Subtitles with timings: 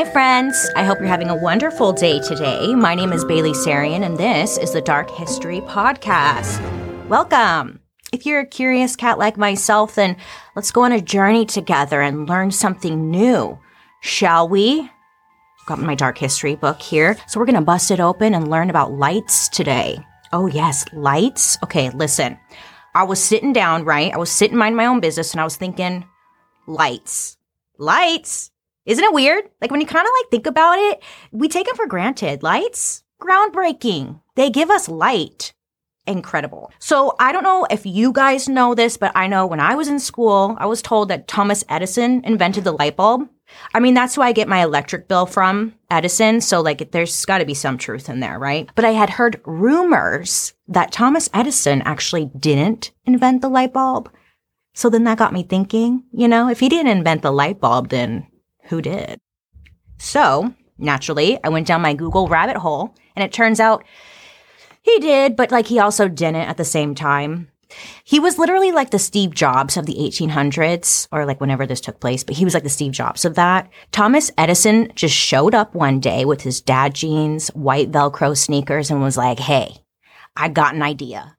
[0.00, 0.70] Hi, friends.
[0.76, 2.74] I hope you're having a wonderful day today.
[2.74, 6.58] My name is Bailey Sarian, and this is the Dark History Podcast.
[7.06, 7.80] Welcome.
[8.10, 10.16] If you're a curious cat like myself, then
[10.56, 13.58] let's go on a journey together and learn something new.
[14.00, 14.90] Shall we?
[15.66, 17.18] Got my dark history book here.
[17.26, 19.98] So we're going to bust it open and learn about lights today.
[20.32, 21.58] Oh, yes, lights.
[21.62, 22.38] Okay, listen.
[22.94, 24.14] I was sitting down, right?
[24.14, 26.06] I was sitting mind my own business and I was thinking,
[26.66, 27.36] lights.
[27.76, 28.50] Lights?
[28.90, 29.44] Isn't it weird?
[29.60, 31.00] Like when you kind of like think about it,
[31.30, 32.42] we take them for granted.
[32.42, 34.20] Lights, groundbreaking.
[34.34, 35.54] They give us light.
[36.08, 36.72] Incredible.
[36.80, 39.86] So I don't know if you guys know this, but I know when I was
[39.86, 43.28] in school, I was told that Thomas Edison invented the light bulb.
[43.74, 46.40] I mean, that's who I get my electric bill from, Edison.
[46.40, 48.68] So, like, there's got to be some truth in there, right?
[48.74, 54.10] But I had heard rumors that Thomas Edison actually didn't invent the light bulb.
[54.74, 57.88] So then that got me thinking, you know, if he didn't invent the light bulb,
[57.88, 58.26] then
[58.70, 59.20] who did?
[59.98, 63.84] So, naturally, I went down my Google rabbit hole and it turns out
[64.82, 67.48] he did, but like he also didn't at the same time.
[68.04, 72.00] He was literally like the Steve Jobs of the 1800s, or like whenever this took
[72.00, 73.70] place, but he was like the Steve Jobs of that.
[73.92, 79.00] Thomas Edison just showed up one day with his dad jeans, white Velcro sneakers, and
[79.00, 79.76] was like, hey,
[80.36, 81.36] I got an idea.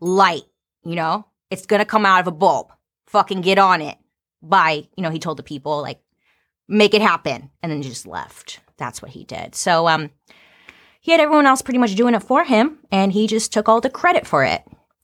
[0.00, 0.44] Light,
[0.84, 2.72] you know, it's gonna come out of a bulb.
[3.06, 3.96] Fucking get on it.
[4.42, 6.00] By, you know, he told the people, like,
[6.68, 7.50] make it happen.
[7.62, 8.60] And then he just left.
[8.76, 9.54] That's what he did.
[9.54, 10.10] So, um,
[11.00, 13.82] he had everyone else pretty much doing it for him, and he just took all
[13.82, 14.62] the credit for it.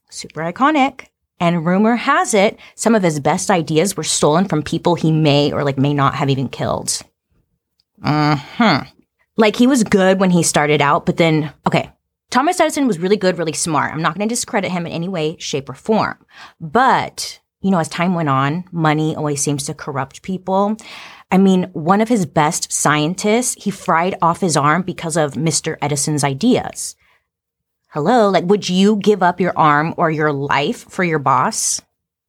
[0.09, 1.09] Super iconic.
[1.39, 5.51] And rumor has it, some of his best ideas were stolen from people he may
[5.51, 7.01] or like may not have even killed.
[8.03, 8.83] Uh-huh.
[9.37, 11.91] Like he was good when he started out, but then, okay,
[12.31, 13.93] Thomas Edison was really good, really smart.
[13.93, 16.17] I'm not going to discredit him in any way, shape, or form.
[16.59, 20.77] But, you know, as time went on, money always seems to corrupt people.
[21.31, 25.77] I mean, one of his best scientists, he fried off his arm because of Mr.
[25.81, 26.95] Edison's ideas.
[27.89, 31.81] Hello, like, would you give up your arm or your life for your boss?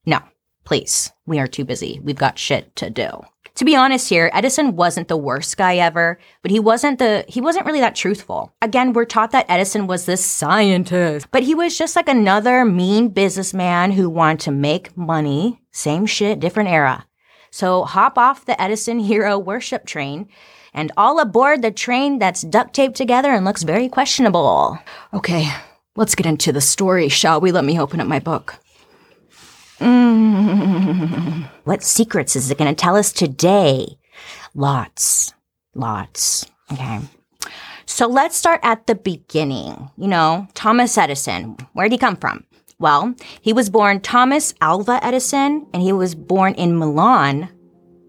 [0.06, 0.20] No,
[0.64, 1.12] please.
[1.26, 2.00] We are too busy.
[2.02, 3.08] We've got shit to do.
[3.56, 7.40] To be honest here, Edison wasn't the worst guy ever, but he wasn't the he
[7.40, 8.52] wasn't really that truthful.
[8.62, 13.10] Again, we're taught that Edison was this scientist, but he was just like another mean
[13.10, 15.60] businessman who wanted to make money.
[15.70, 17.06] Same shit, different era.
[17.52, 20.26] So hop off the Edison hero worship train
[20.72, 24.78] and all aboard the train that's duct taped together and looks very questionable.
[25.12, 25.46] Okay,
[25.94, 27.52] let's get into the story, shall we?
[27.52, 28.56] Let me open up my book.
[29.78, 31.48] Mm.
[31.64, 33.96] What secrets is it going to tell us today?
[34.52, 35.32] Lots,
[35.76, 36.44] lots.
[36.72, 36.98] Okay.
[37.86, 39.90] So let's start at the beginning.
[39.96, 42.44] You know, Thomas Edison, where did he come from?
[42.82, 47.48] Well, he was born Thomas Alva Edison, and he was born in Milan,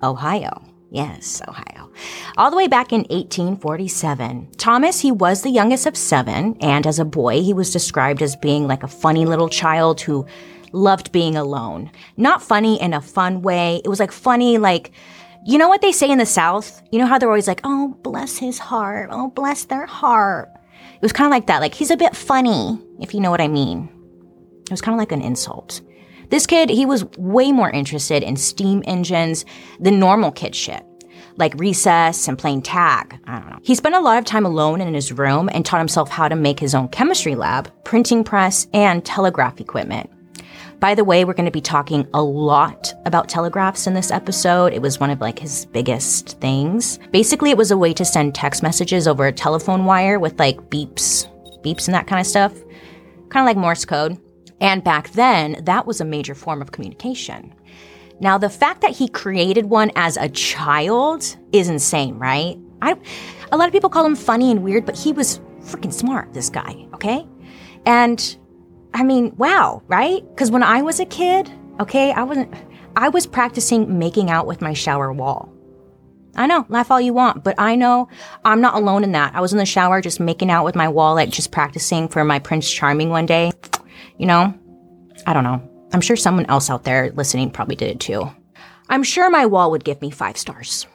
[0.02, 0.64] Ohio.
[0.90, 1.92] Yes, Ohio.
[2.38, 4.50] All the way back in 1847.
[4.58, 8.36] Thomas, he was the youngest of seven, and as a boy, he was described as
[8.36, 10.26] being like a funny little child who
[10.72, 11.92] loved being alone.
[12.18, 13.80] Not funny in a fun way.
[13.86, 14.92] It was like funny, like,
[15.46, 16.82] you know what they say in the South?
[16.92, 19.10] You know how they're always like, oh, bless his heart.
[19.12, 20.50] Oh, bless their heart.
[20.96, 21.62] It was kind of like that.
[21.62, 23.88] Like, he's a bit funny, if you know what I mean.
[24.64, 25.82] It was kind of like an insult.
[26.30, 29.46] This kid, he was way more interested in steam engines
[29.80, 30.84] than normal kid shit
[31.38, 33.20] like recess and playing tag.
[33.26, 33.60] I don't know.
[33.64, 36.36] He spent a lot of time alone in his room and taught himself how to
[36.36, 40.10] make his own chemistry lab, printing press, and telegraph equipment.
[40.80, 44.74] By the way, we're going to be talking a lot about telegraphs in this episode.
[44.74, 47.00] It was one of like his biggest things.
[47.12, 50.58] Basically, it was a way to send text messages over a telephone wire with like
[50.70, 51.26] beeps,
[51.64, 52.54] beeps and that kind of stuff.
[53.30, 54.18] Kind of like Morse code.
[54.64, 57.54] And back then, that was a major form of communication.
[58.22, 62.58] Now, the fact that he created one as a child is insane, right?
[62.82, 62.96] I,
[63.52, 66.50] a lot of people call him funny and weird, but he was freaking smart, this
[66.50, 67.28] guy, okay?
[67.86, 68.38] And
[68.94, 70.24] I mean, wow, right?
[70.30, 71.52] Because when I was a kid,
[71.82, 72.54] okay, I wasn't,
[72.96, 75.52] I was practicing making out with my shower wall.
[76.36, 78.08] I know, laugh all you want, but I know
[78.46, 79.36] I'm not alone in that.
[79.36, 82.24] I was in the shower just making out with my wall, like just practicing for
[82.24, 83.52] my Prince Charming one day.
[84.24, 84.58] You know,
[85.28, 85.62] I don't know.
[85.92, 88.32] I'm sure someone else out there listening probably did it too.
[88.88, 90.88] I'm sure my wall would give me five stars.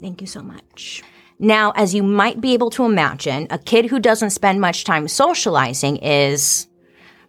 [0.00, 1.00] Thank you so much.
[1.38, 5.06] Now, as you might be able to imagine, a kid who doesn't spend much time
[5.06, 6.66] socializing is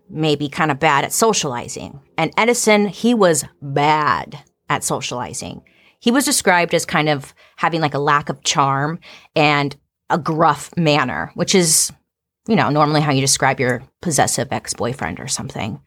[0.10, 2.02] maybe kind of bad at socializing.
[2.18, 5.62] And Edison, he was bad at socializing.
[6.00, 9.00] He was described as kind of having like a lack of charm
[9.36, 9.76] and
[10.10, 11.92] a gruff manner, which is
[12.48, 15.82] You know, normally how you describe your possessive ex boyfriend or something,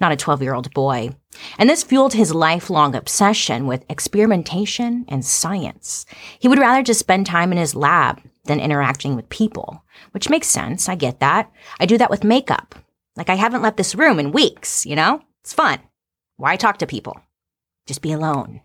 [0.00, 1.10] not a 12 year old boy.
[1.58, 6.06] And this fueled his lifelong obsession with experimentation and science.
[6.38, 9.82] He would rather just spend time in his lab than interacting with people,
[10.12, 10.88] which makes sense.
[10.88, 11.50] I get that.
[11.80, 12.76] I do that with makeup.
[13.16, 15.20] Like I haven't left this room in weeks, you know?
[15.42, 15.80] It's fun.
[16.36, 17.20] Why talk to people?
[17.86, 18.60] Just be alone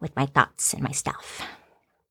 [0.00, 1.42] with my thoughts and my stuff.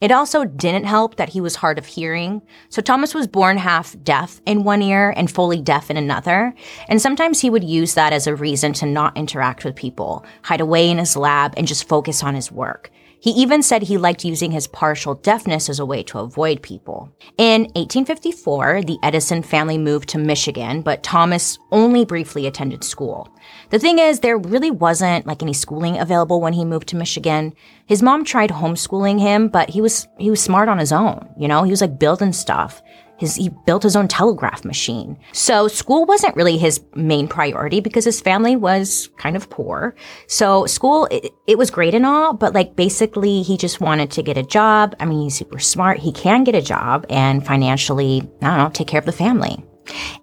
[0.01, 2.41] It also didn't help that he was hard of hearing.
[2.67, 6.53] So Thomas was born half deaf in one ear and fully deaf in another.
[6.89, 10.59] And sometimes he would use that as a reason to not interact with people, hide
[10.59, 12.91] away in his lab, and just focus on his work.
[13.25, 17.09] He even said he liked using his partial deafness as a way to avoid people.
[17.39, 23.27] In 1854, the Edison family moved to Michigan, but Thomas only briefly attended school.
[23.71, 27.55] The thing is, there really wasn't like any schooling available when he moved to Michigan.
[27.87, 31.27] His mom tried homeschooling him, but he was he was smart on his own.
[31.35, 32.83] You know, he was like building stuff.
[33.17, 35.17] His, he built his own telegraph machine.
[35.31, 39.95] So school wasn't really his main priority because his family was kind of poor.
[40.27, 44.23] So school, it, it was great and all, but like basically he just wanted to
[44.23, 44.95] get a job.
[44.99, 45.99] I mean, he's super smart.
[45.99, 49.63] He can get a job and financially, I don't know, take care of the family.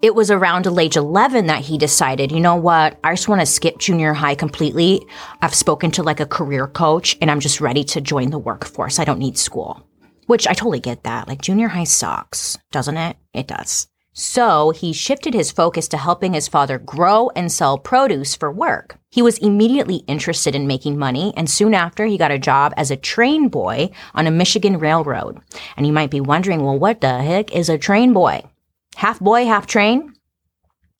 [0.01, 2.99] It was around age 11 that he decided, you know what?
[3.03, 5.05] I just want to skip junior high completely.
[5.41, 8.99] I've spoken to like a career coach and I'm just ready to join the workforce.
[8.99, 9.87] I don't need school.
[10.27, 11.27] Which I totally get that.
[11.27, 13.17] Like junior high sucks, doesn't it?
[13.33, 13.87] It does.
[14.13, 18.97] So he shifted his focus to helping his father grow and sell produce for work.
[19.09, 22.91] He was immediately interested in making money, and soon after, he got a job as
[22.91, 25.39] a train boy on a Michigan railroad.
[25.75, 28.43] And you might be wondering, well, what the heck is a train boy?
[28.95, 30.13] Half boy, half train?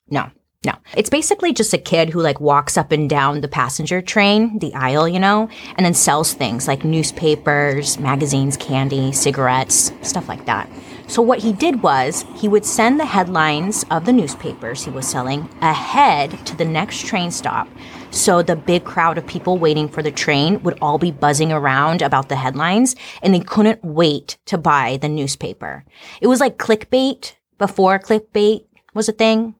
[0.08, 0.30] No,
[0.64, 0.74] no.
[0.96, 4.74] It's basically just a kid who like walks up and down the passenger train, the
[4.74, 10.68] aisle, you know, and then sells things like newspapers, magazines, candy, cigarettes, stuff like that.
[11.06, 15.06] So what he did was he would send the headlines of the newspapers he was
[15.06, 17.68] selling ahead to the next train stop.
[18.10, 22.00] So the big crowd of people waiting for the train would all be buzzing around
[22.00, 25.84] about the headlines and they couldn't wait to buy the newspaper.
[26.22, 28.64] It was like clickbait before clickbait
[28.94, 29.56] was a thing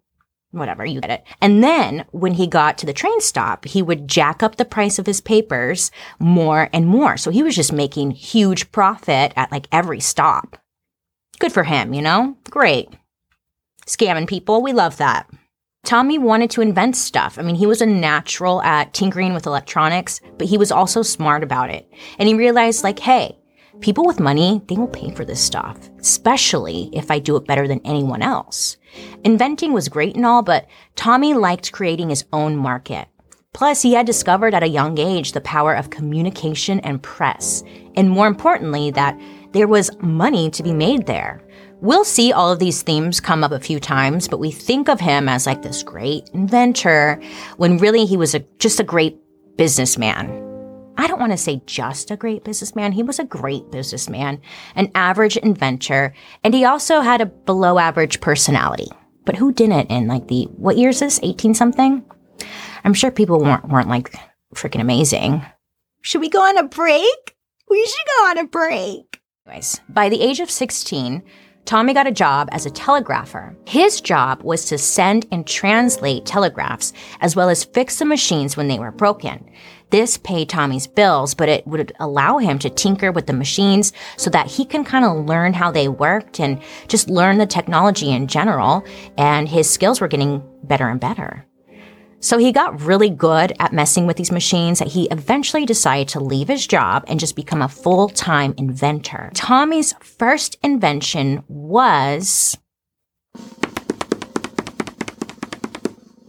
[0.58, 1.24] whatever, you get it.
[1.40, 4.98] And then when he got to the train stop, he would jack up the price
[4.98, 7.16] of his papers more and more.
[7.16, 10.58] So he was just making huge profit at like every stop.
[11.38, 12.36] Good for him, you know?
[12.50, 12.88] Great.
[13.86, 15.28] Scamming people, we love that.
[15.84, 17.38] Tommy wanted to invent stuff.
[17.38, 21.42] I mean, he was a natural at tinkering with electronics, but he was also smart
[21.42, 21.86] about it.
[22.18, 23.36] And he realized, like, hey,
[23.80, 27.68] people with money, they will pay for this stuff, especially if I do it better
[27.68, 28.76] than anyone else.
[29.24, 30.66] Inventing was great and all, but
[30.96, 33.08] Tommy liked creating his own market.
[33.52, 37.62] Plus, he had discovered at a young age the power of communication and press,
[37.94, 39.18] and more importantly, that
[39.52, 41.40] there was money to be made there.
[41.80, 45.00] We'll see all of these themes come up a few times, but we think of
[45.00, 47.20] him as like this great inventor
[47.56, 49.18] when really he was a, just a great
[49.56, 50.43] businessman.
[51.04, 52.92] I don't want to say just a great businessman.
[52.92, 54.40] He was a great businessman,
[54.74, 58.88] an average inventor, and he also had a below average personality.
[59.26, 61.20] But who didn't in like the, what year is this?
[61.22, 62.02] 18 something?
[62.84, 64.16] I'm sure people weren't, weren't like
[64.54, 65.44] freaking amazing.
[66.00, 67.36] Should we go on a break?
[67.68, 69.20] We should go on a break.
[69.46, 71.22] Anyways, by the age of 16,
[71.66, 73.54] Tommy got a job as a telegrapher.
[73.66, 78.68] His job was to send and translate telegraphs as well as fix the machines when
[78.68, 79.50] they were broken.
[79.94, 84.28] This pay Tommy's bills, but it would allow him to tinker with the machines so
[84.30, 88.26] that he can kind of learn how they worked and just learn the technology in
[88.26, 88.84] general.
[89.16, 91.46] And his skills were getting better and better.
[92.18, 96.18] So he got really good at messing with these machines that he eventually decided to
[96.18, 99.30] leave his job and just become a full-time inventor.
[99.32, 102.58] Tommy's first invention was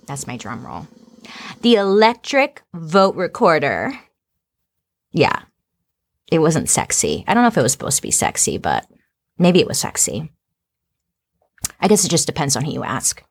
[0.06, 0.86] That's my drum roll
[1.66, 4.00] the electric vote recorder.
[5.12, 5.42] Yeah,
[6.32, 7.24] it wasn't sexy.
[7.28, 8.86] I don't know if it was supposed to be sexy, but
[9.40, 10.32] maybe it was sexy.
[11.80, 13.24] I guess it just depends on who you ask.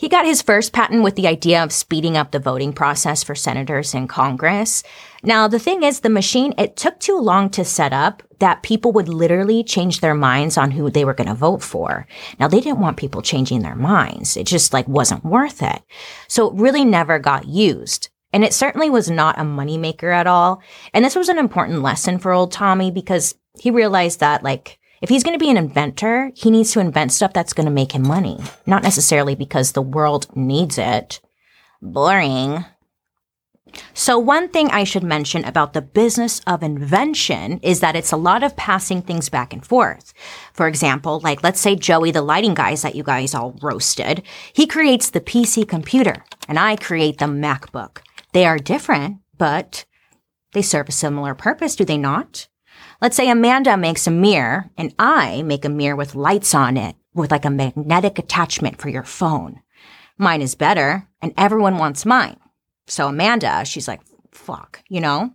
[0.00, 3.34] He got his first patent with the idea of speeding up the voting process for
[3.34, 4.82] senators in Congress.
[5.22, 8.92] Now, the thing is, the machine, it took too long to set up that people
[8.92, 12.06] would literally change their minds on who they were going to vote for.
[12.38, 14.38] Now, they didn't want people changing their minds.
[14.38, 15.82] It just like wasn't worth it.
[16.28, 18.08] So it really never got used.
[18.32, 20.62] And it certainly was not a moneymaker at all.
[20.94, 25.08] And this was an important lesson for old Tommy because he realized that like if
[25.08, 27.92] he's going to be an inventor, he needs to invent stuff that's going to make
[27.92, 31.20] him money, not necessarily because the world needs it.
[31.80, 32.66] Boring.
[33.94, 38.16] So, one thing I should mention about the business of invention is that it's a
[38.16, 40.12] lot of passing things back and forth.
[40.52, 44.66] For example, like let's say Joey, the lighting guys that you guys all roasted, he
[44.66, 47.98] creates the PC computer and I create the MacBook.
[48.32, 49.84] They are different, but
[50.52, 52.48] they serve a similar purpose, do they not?
[53.00, 56.96] Let's say Amanda makes a mirror and I make a mirror with lights on it
[57.14, 59.60] with like a magnetic attachment for your phone.
[60.18, 62.36] Mine is better and everyone wants mine.
[62.86, 64.02] So Amanda, she's like,
[64.32, 65.32] fuck, you know?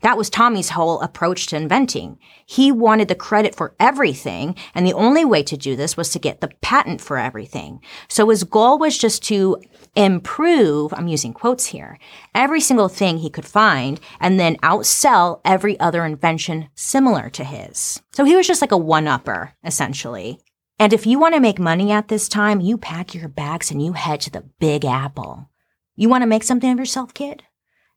[0.00, 2.18] That was Tommy's whole approach to inventing.
[2.46, 6.18] He wanted the credit for everything, and the only way to do this was to
[6.18, 7.80] get the patent for everything.
[8.08, 9.56] So his goal was just to
[9.96, 11.98] improve, I'm using quotes here,
[12.34, 18.02] every single thing he could find, and then outsell every other invention similar to his.
[18.12, 20.40] So he was just like a one upper, essentially.
[20.78, 23.82] And if you want to make money at this time, you pack your bags and
[23.82, 25.48] you head to the Big Apple.
[25.96, 27.44] You want to make something of yourself, kid?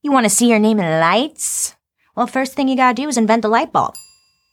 [0.02, 1.76] You want to see your name in lights?
[2.16, 3.94] Well, first thing you gotta do is invent the light bulb.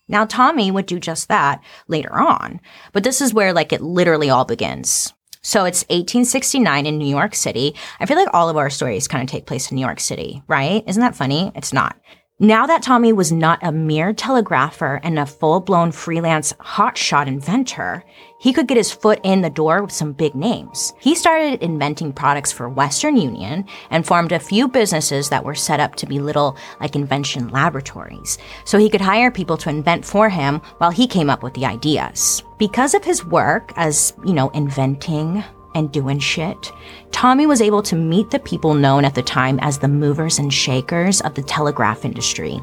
[0.07, 2.61] Now, Tommy would do just that later on,
[2.93, 5.14] but this is where like it literally all begins.
[5.45, 7.77] So it's 1869 in New York City.
[8.01, 10.43] I feel like all of our stories kind of take place in New York City,
[10.49, 10.83] right?
[10.87, 11.53] Isn't that funny?
[11.55, 12.01] It's not.
[12.41, 18.03] Now that Tommy was not a mere telegrapher and a full blown freelance hotshot inventor,
[18.41, 20.93] he could get his foot in the door with some big names.
[20.99, 25.79] He started inventing products for Western Union and formed a few businesses that were set
[25.79, 28.37] up to be little like invention laboratories.
[28.65, 31.67] So he could hire people to invent for him while he came up with the
[31.67, 32.43] ideas.
[32.59, 35.45] Because of his work as, you know, inventing,
[35.75, 36.73] and doing shit,
[37.11, 40.53] Tommy was able to meet the people known at the time as the movers and
[40.53, 42.61] shakers of the telegraph industry,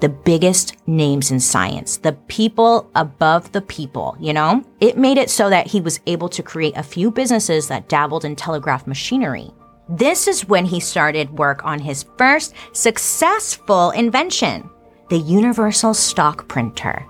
[0.00, 4.64] the biggest names in science, the people above the people, you know?
[4.80, 8.24] It made it so that he was able to create a few businesses that dabbled
[8.24, 9.50] in telegraph machinery.
[9.88, 14.68] This is when he started work on his first successful invention,
[15.10, 17.06] the universal stock printer.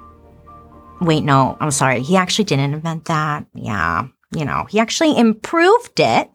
[1.01, 2.03] Wait, no, I'm sorry.
[2.03, 3.47] He actually didn't invent that.
[3.55, 6.31] Yeah, you know, he actually improved it.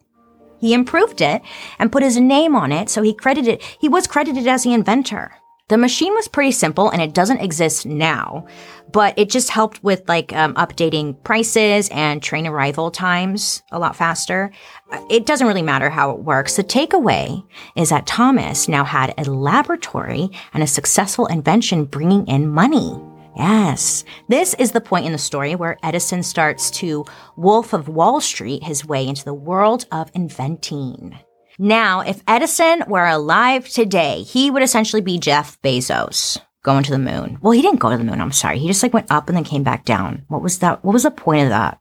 [0.58, 1.42] He improved it
[1.78, 5.32] and put his name on it, so he credited, he was credited as the inventor.
[5.70, 8.44] The machine was pretty simple and it doesn't exist now,
[8.92, 13.94] but it just helped with like um, updating prices and train arrival times a lot
[13.94, 14.50] faster.
[15.08, 16.56] It doesn't really matter how it works.
[16.56, 17.44] The takeaway
[17.76, 23.00] is that Thomas now had a laboratory and a successful invention bringing in money.
[23.40, 27.06] Yes, this is the point in the story where Edison starts to
[27.36, 31.18] Wolf of Wall Street his way into the world of inventing.
[31.58, 36.98] Now, if Edison were alive today, he would essentially be Jeff Bezos going to the
[36.98, 37.38] moon.
[37.40, 38.20] Well, he didn't go to the moon.
[38.20, 38.58] I'm sorry.
[38.58, 40.26] He just like went up and then came back down.
[40.28, 40.84] What was that?
[40.84, 41.80] What was the point of that?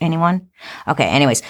[0.00, 0.48] Anyone?
[0.88, 1.04] Okay.
[1.04, 1.44] Anyways.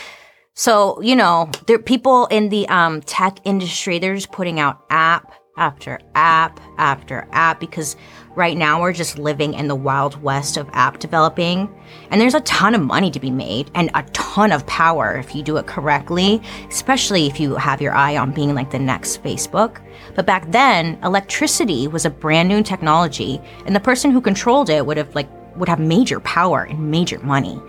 [0.52, 5.32] So, you know, there people in the um, tech industry, they're just putting out app
[5.56, 7.96] after app after app because
[8.34, 11.72] right now we're just living in the wild west of app developing
[12.10, 15.34] and there's a ton of money to be made and a ton of power if
[15.34, 19.22] you do it correctly especially if you have your eye on being like the next
[19.22, 19.80] facebook
[20.14, 24.84] but back then electricity was a brand new technology and the person who controlled it
[24.84, 27.60] would have like would have major power and major money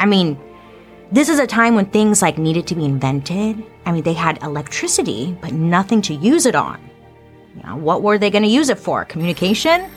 [0.00, 0.38] i mean
[1.12, 4.42] this is a time when things like needed to be invented i mean they had
[4.42, 6.90] electricity but nothing to use it on
[7.56, 9.04] you know, what were they going to use it for?
[9.04, 9.90] Communication?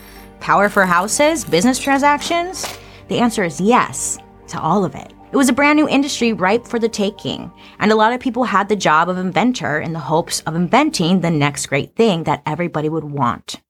[0.43, 1.45] Power for houses?
[1.45, 2.67] Business transactions?
[3.07, 5.13] The answer is yes to all of it.
[5.31, 8.43] It was a brand new industry ripe for the taking, and a lot of people
[8.43, 12.41] had the job of inventor in the hopes of inventing the next great thing that
[12.45, 13.61] everybody would want.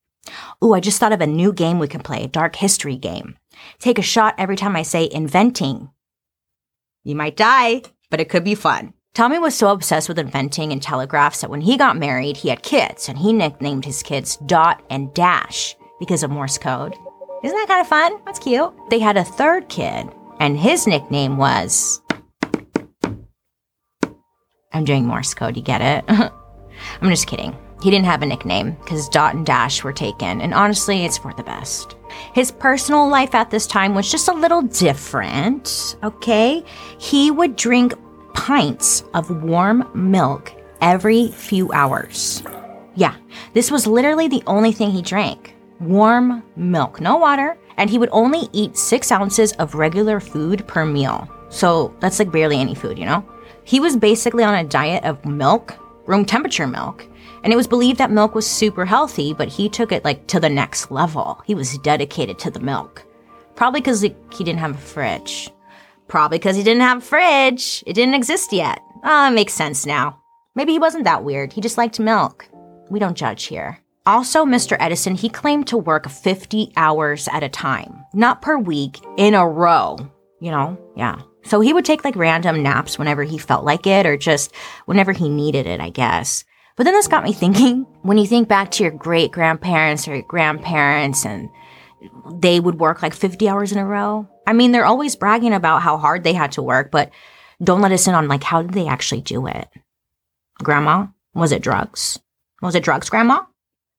[0.63, 3.37] Ooh, I just thought of a new game we can play, a dark history game.
[3.77, 5.91] Take a shot every time I say inventing.
[7.03, 8.93] You might die, but it could be fun.
[9.13, 12.63] Tommy was so obsessed with inventing and telegraphs that when he got married, he had
[12.63, 16.93] kids, and he nicknamed his kids Dot and Dash because of Morse code.
[17.45, 18.19] Isn't that kind of fun?
[18.25, 18.73] That's cute.
[18.89, 20.09] They had a third kid,
[20.41, 22.01] and his nickname was.
[24.73, 26.03] I'm doing Morse code, you get it?
[26.09, 27.55] I'm just kidding.
[27.81, 31.33] He didn't have a nickname because Dot and Dash were taken, and honestly, it's for
[31.35, 31.95] the best.
[32.33, 36.65] His personal life at this time was just a little different, okay?
[36.97, 37.93] He would drink
[38.33, 42.43] pints of warm milk every few hours.
[42.95, 43.15] Yeah,
[43.53, 47.57] this was literally the only thing he drank warm milk, no water.
[47.77, 51.27] And he would only eat six ounces of regular food per meal.
[51.49, 53.25] So that's like barely any food, you know?
[53.63, 55.75] He was basically on a diet of milk,
[56.07, 57.05] room temperature milk.
[57.43, 60.39] And it was believed that milk was super healthy, but he took it like to
[60.39, 61.41] the next level.
[61.45, 63.05] He was dedicated to the milk.
[63.55, 65.49] Probably because he didn't have a fridge.
[66.07, 67.83] Probably because he didn't have a fridge.
[67.85, 68.79] It didn't exist yet.
[69.03, 70.19] Ah, oh, it makes sense now.
[70.55, 71.51] Maybe he wasn't that weird.
[71.51, 72.47] He just liked milk.
[72.89, 73.82] we don't judge here.
[74.05, 74.75] Also, Mr.
[74.79, 79.47] Edison, he claimed to work 50 hours at a time, not per week, in a
[79.47, 79.97] row.
[80.41, 81.21] You know, yeah.
[81.43, 84.53] So he would take like random naps whenever he felt like it or just
[84.85, 86.43] whenever he needed it, I guess.
[86.75, 90.15] But then this got me thinking when you think back to your great grandparents or
[90.15, 91.49] your grandparents and
[92.33, 94.27] they would work like 50 hours in a row.
[94.45, 97.09] I mean, they're always bragging about how hard they had to work, but
[97.63, 99.69] don't let us in on like how did they actually do it?
[100.61, 102.19] Grandma, was it drugs?
[102.61, 103.43] Was it drugs, grandma?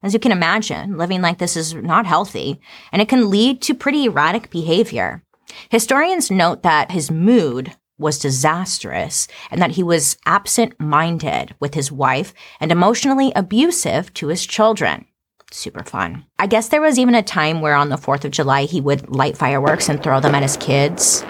[0.04, 2.60] As you can imagine, living like this is not healthy
[2.92, 5.24] and it can lead to pretty erratic behavior.
[5.70, 11.90] Historians note that his mood was disastrous and that he was absent minded with his
[11.90, 15.06] wife and emotionally abusive to his children.
[15.50, 16.26] Super fun.
[16.38, 19.08] I guess there was even a time where on the 4th of July he would
[19.08, 21.24] light fireworks and throw them at his kids.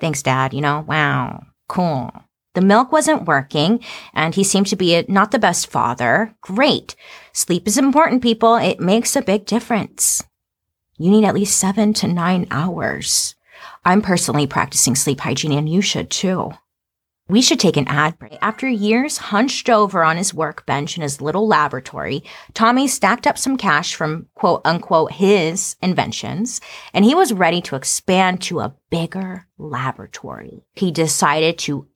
[0.00, 0.52] Thanks, Dad.
[0.54, 2.10] You know, wow, cool.
[2.54, 3.80] The milk wasn't working,
[4.12, 6.34] and he seemed to be a, not the best father.
[6.40, 6.96] Great.
[7.32, 8.56] Sleep is important, people.
[8.56, 10.24] It makes a big difference
[11.00, 13.34] you need at least seven to nine hours.
[13.86, 16.52] I'm personally practicing sleep hygiene and you should too.
[17.26, 18.36] We should take an ad break.
[18.42, 23.56] After years hunched over on his workbench in his little laboratory, Tommy stacked up some
[23.56, 26.60] cash from quote unquote his inventions,
[26.92, 30.64] and he was ready to expand to a bigger laboratory.
[30.74, 31.86] He decided to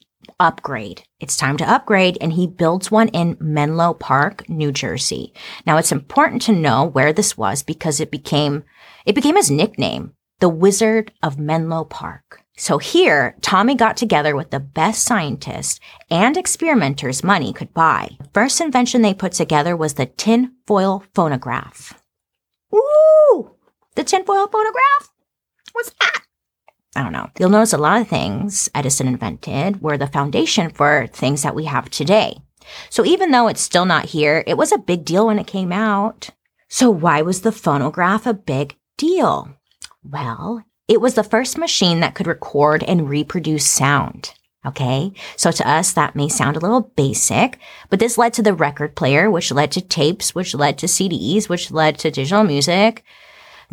[0.40, 1.02] upgrade.
[1.21, 5.33] It's time to upgrade, and he builds one in Menlo Park, New Jersey.
[5.66, 8.64] Now, it's important to know where this was because it became
[9.07, 12.43] it became his nickname, the Wizard of Menlo Park.
[12.57, 18.16] So here, Tommy got together with the best scientists and experimenters money could buy.
[18.33, 22.00] First invention they put together was the tinfoil phonograph.
[22.73, 23.50] Ooh!
[23.97, 25.11] The tinfoil phonograph?
[25.73, 26.23] What's that?
[26.97, 27.29] I don't know.
[27.39, 31.65] You'll notice a lot of things Edison invented were the foundation for things that we
[31.65, 32.39] have today.
[32.91, 35.73] So even though it's still not here, it was a big deal when it came
[35.73, 36.31] out.
[36.69, 39.55] So why was the phonograph a big deal?
[40.03, 44.35] Well, it was the first machine that could record and reproduce sound.
[44.67, 45.13] Okay.
[45.37, 47.59] So to us, that may sound a little basic,
[47.91, 51.49] but this led to the record player, which led to tapes, which led to CDs,
[51.49, 53.05] which led to digital music.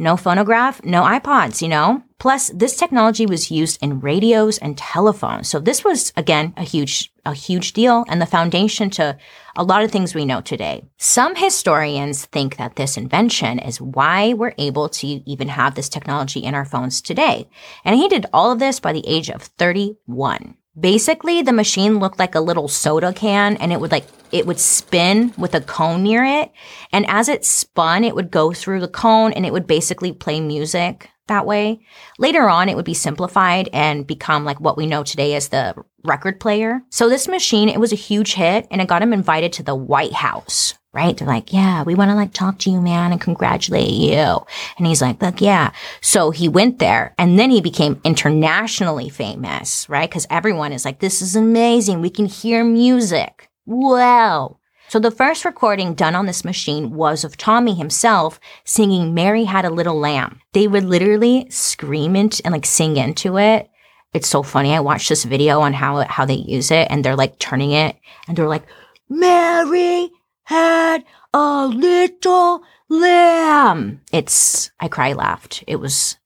[0.01, 2.01] No phonograph, no iPods, you know?
[2.18, 5.48] Plus, this technology was used in radios and telephones.
[5.48, 9.16] So this was, again, a huge, a huge deal and the foundation to
[9.55, 10.90] a lot of things we know today.
[10.98, 16.40] Some historians think that this invention is why we're able to even have this technology
[16.40, 17.48] in our phones today.
[17.85, 20.57] And he did all of this by the age of 31.
[20.79, 24.60] Basically, the machine looked like a little soda can and it would like, it would
[24.60, 26.51] spin with a cone near it.
[26.94, 30.40] And as it spun, it would go through the cone and it would basically play
[30.40, 31.81] music that way.
[32.20, 35.75] Later on, it would be simplified and become like what we know today as the
[36.03, 36.81] record player.
[36.90, 39.75] So this machine, it was a huge hit and it got him invited to the
[39.75, 41.16] White House, right?
[41.16, 44.46] They're like, yeah, we want to like talk to you, man, and congratulate you.
[44.77, 45.72] And he's like, look, yeah.
[46.01, 50.12] So he went there and then he became internationally famous, right?
[50.12, 52.01] Cause everyone is like, this is amazing.
[52.01, 53.50] We can hear music.
[53.66, 54.58] Wow.
[54.90, 59.64] So the first recording done on this machine was of Tommy himself singing Mary Had
[59.64, 60.42] a Little Lamb.
[60.51, 63.70] They would literally scream into and like sing into it.
[64.14, 64.74] It's so funny.
[64.74, 67.96] I watched this video on how how they use it and they're like turning it
[68.27, 68.66] and they're like,
[69.08, 70.12] Mary
[70.51, 74.01] had a little lamb.
[74.11, 75.64] It's, I cry laughed.
[75.66, 76.18] It was,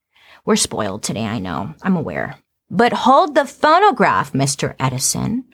[0.46, 1.26] we're spoiled today.
[1.26, 1.76] I know.
[1.84, 2.40] I'm aware.
[2.70, 4.76] But hold the phonograph, Mr.
[4.80, 5.46] Edison.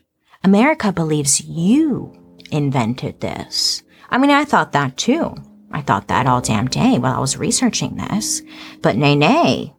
[0.44, 2.14] America believes you
[2.50, 3.84] invented this.
[4.10, 5.36] I mean, I thought that too.
[5.72, 8.42] I thought that all damn day while I was researching this.
[8.82, 9.76] But nay, nay.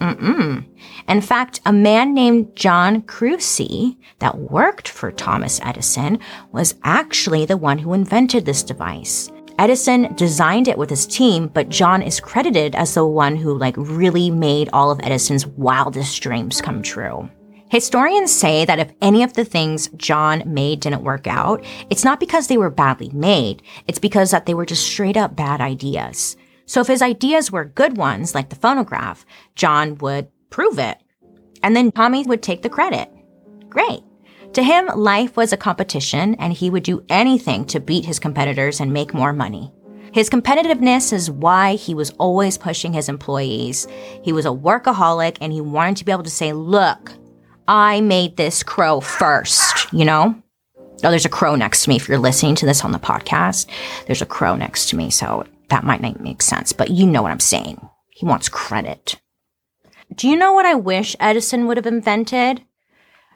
[0.00, 0.66] Mm-mm.
[1.08, 6.18] In fact, a man named John Kruesi that worked for Thomas Edison
[6.52, 9.30] was actually the one who invented this device.
[9.58, 13.74] Edison designed it with his team, but John is credited as the one who like
[13.78, 17.30] really made all of Edison's wildest dreams come true.
[17.70, 22.20] Historians say that if any of the things John made didn't work out, it's not
[22.20, 26.36] because they were badly made, it's because that they were just straight up bad ideas.
[26.66, 29.24] So if his ideas were good ones, like the phonograph,
[29.54, 30.98] John would prove it.
[31.62, 33.10] And then Tommy would take the credit.
[33.68, 34.02] Great.
[34.52, 38.80] To him, life was a competition and he would do anything to beat his competitors
[38.80, 39.72] and make more money.
[40.12, 43.86] His competitiveness is why he was always pushing his employees.
[44.22, 47.12] He was a workaholic and he wanted to be able to say, look,
[47.68, 50.40] I made this crow first, you know?
[51.04, 51.96] Oh, there's a crow next to me.
[51.96, 53.66] If you're listening to this on the podcast,
[54.06, 55.10] there's a crow next to me.
[55.10, 57.88] So that might not make sense, but you know what I'm saying.
[58.10, 59.20] He wants credit.
[60.14, 62.62] Do you know what I wish Edison would have invented?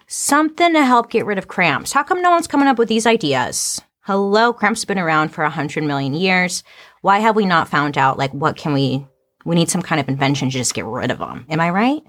[0.07, 1.93] Something to help get rid of cramps.
[1.93, 3.81] How come no one's coming up with these ideas?
[4.03, 6.65] Hello, cramp's been around for a hundred million years.
[7.03, 8.19] Why have we not found out?
[8.19, 9.07] Like, what can we?
[9.45, 11.47] We need some kind of invention to just get rid of them.
[11.49, 12.03] Am I right?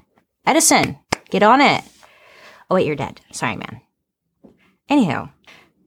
[0.46, 0.98] Edison,
[1.30, 1.84] get on it.
[2.70, 3.22] Oh wait, you're dead.
[3.32, 3.82] Sorry, man.
[4.90, 5.30] Anyhow,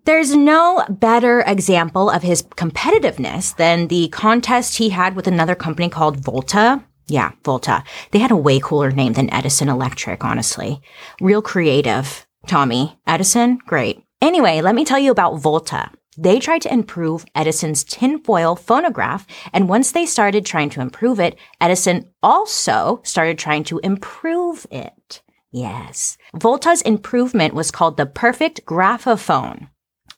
[0.04, 5.88] there's no better example of his competitiveness than the contest he had with another company
[5.88, 6.84] called Volta.
[7.06, 7.84] Yeah, Volta.
[8.10, 10.80] They had a way cooler name than Edison Electric, honestly.
[11.20, 12.26] Real creative.
[12.46, 12.98] Tommy.
[13.06, 13.58] Edison?
[13.66, 14.02] Great.
[14.20, 15.90] Anyway, let me tell you about Volta.
[16.16, 21.36] They tried to improve Edison's tinfoil phonograph, and once they started trying to improve it,
[21.60, 25.22] Edison also started trying to improve it.
[25.50, 26.16] Yes.
[26.34, 29.68] Volta's improvement was called the perfect graphophone,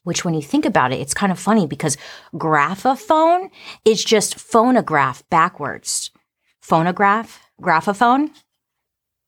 [0.06, 1.96] which when you think about it, it's kind of funny because
[2.38, 3.50] graphophone
[3.84, 6.12] is just phonograph backwards.
[6.60, 8.30] Phonograph, graphophone.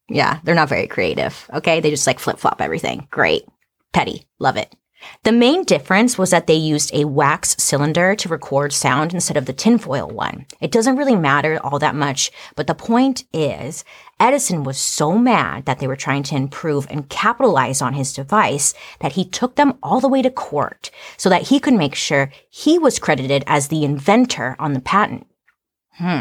[0.08, 1.50] Yeah, they're not very creative.
[1.52, 1.80] Okay.
[1.80, 3.08] They just like flip flop everything.
[3.10, 3.42] Great.
[3.92, 4.28] Petty.
[4.38, 4.72] Love it.
[5.24, 9.46] The main difference was that they used a wax cylinder to record sound instead of
[9.46, 10.46] the tinfoil one.
[10.60, 13.84] It doesn't really matter all that much, but the point is,
[14.20, 18.74] Edison was so mad that they were trying to improve and capitalize on his device
[19.00, 22.32] that he took them all the way to court so that he could make sure
[22.50, 25.26] he was credited as the inventor on the patent.
[25.92, 26.20] Hmm.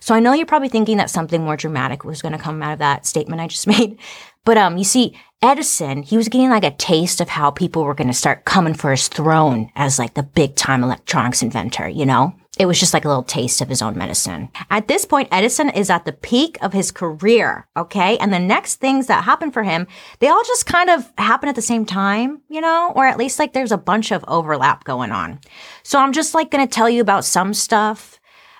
[0.00, 2.72] So I know you're probably thinking that something more dramatic was going to come out
[2.72, 3.98] of that statement I just made.
[4.44, 7.94] But um, you see, Edison, he was getting like a taste of how people were
[7.94, 12.06] going to start coming for his throne as like the big time electronics inventor, you
[12.06, 12.34] know?
[12.58, 14.48] It was just like a little taste of his own medicine.
[14.68, 18.18] At this point, Edison is at the peak of his career, okay?
[18.18, 19.86] And the next things that happen for him,
[20.18, 22.92] they all just kind of happen at the same time, you know?
[22.96, 25.38] Or at least like there's a bunch of overlap going on.
[25.84, 28.18] So I'm just like to tell you about some stuff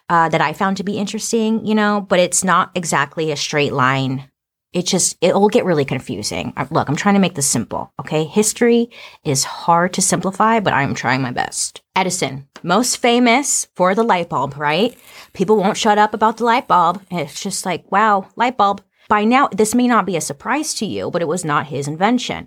[0.08, 3.72] uh, that I found to be interesting, you know, but it's not exactly a straight
[3.72, 4.30] line
[4.78, 6.52] it just it'll get really confusing.
[6.56, 8.24] Uh, look, I'm trying to make this simple, okay?
[8.24, 8.90] History
[9.24, 11.82] is hard to simplify, but I'm trying my best.
[11.96, 14.96] Edison, most famous for the light bulb, right?
[15.32, 17.02] People won't shut up about the light bulb.
[17.10, 18.82] It's just like, wow, light bulb.
[19.08, 21.88] By now, this may not be a surprise to you, but it was not his
[21.88, 22.46] invention.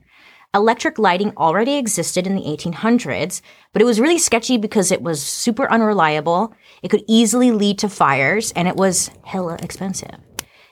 [0.54, 3.42] Electric lighting already existed in the 1800s,
[3.74, 6.54] but it was really sketchy because it was super unreliable.
[6.82, 10.18] It could easily lead to fires and it was hella expensive.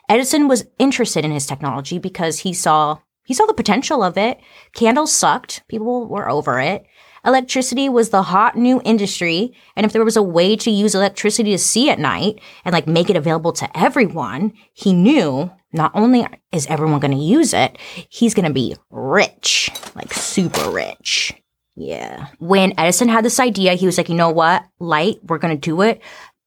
[0.10, 4.40] Edison was interested in his technology because he saw he saw the potential of it.
[4.74, 5.62] Candles sucked.
[5.68, 6.84] People were over it.
[7.24, 11.52] Electricity was the hot new industry, and if there was a way to use electricity
[11.52, 16.26] to see at night and like make it available to everyone, he knew not only
[16.52, 17.78] is everyone going to use it,
[18.10, 21.34] he's going to be rich, like super rich.
[21.76, 22.28] Yeah.
[22.40, 24.66] When Edison had this idea, he was like, you know what?
[24.80, 26.02] Light, we're going to do it.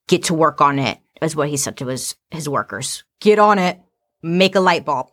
[0.08, 3.04] Get to work on it, is what he said to his, his workers.
[3.20, 3.80] Get on it.
[4.22, 5.08] Make a light bulb.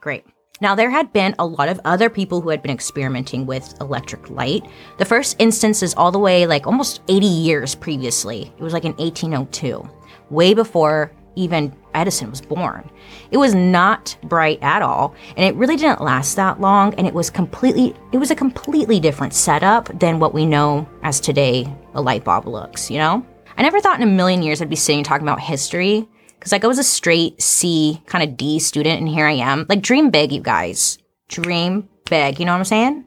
[0.00, 0.24] Great.
[0.60, 4.28] Now, there had been a lot of other people who had been experimenting with electric
[4.28, 4.64] light.
[4.98, 8.52] The first instance is all the way like almost 80 years previously.
[8.58, 9.88] It was like in 1802,
[10.30, 12.90] way before even Edison was born.
[13.30, 17.14] It was not bright at all, and it really didn't last that long, and it
[17.14, 22.02] was completely it was a completely different setup than what we know as today a
[22.02, 23.24] light bulb looks, you know?
[23.58, 26.08] I never thought in a million years I'd be sitting talking about history
[26.40, 29.66] Cause like I was a straight C kind of D student and here I am.
[29.68, 30.98] Like dream big, you guys.
[31.28, 32.38] Dream big.
[32.38, 33.04] You know what I'm saying?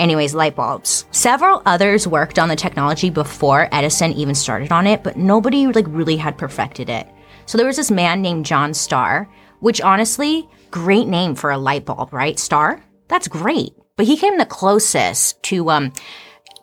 [0.00, 1.04] Anyways, light bulbs.
[1.10, 5.84] Several others worked on the technology before Edison even started on it, but nobody like
[5.88, 7.06] really had perfected it.
[7.44, 9.28] So there was this man named John Starr,
[9.60, 12.38] which honestly, great name for a light bulb, right?
[12.38, 12.82] Starr?
[13.08, 13.74] That's great.
[13.96, 15.92] But he came the closest to um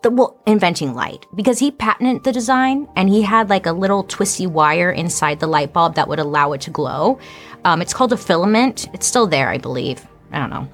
[0.02, 4.04] the, well, inventing light because he patented the design and he had like a little
[4.04, 7.18] twisty wire inside the light bulb that would allow it to glow.
[7.64, 8.88] Um, it's called a filament.
[8.94, 10.06] It's still there, I believe.
[10.32, 10.68] I don't know.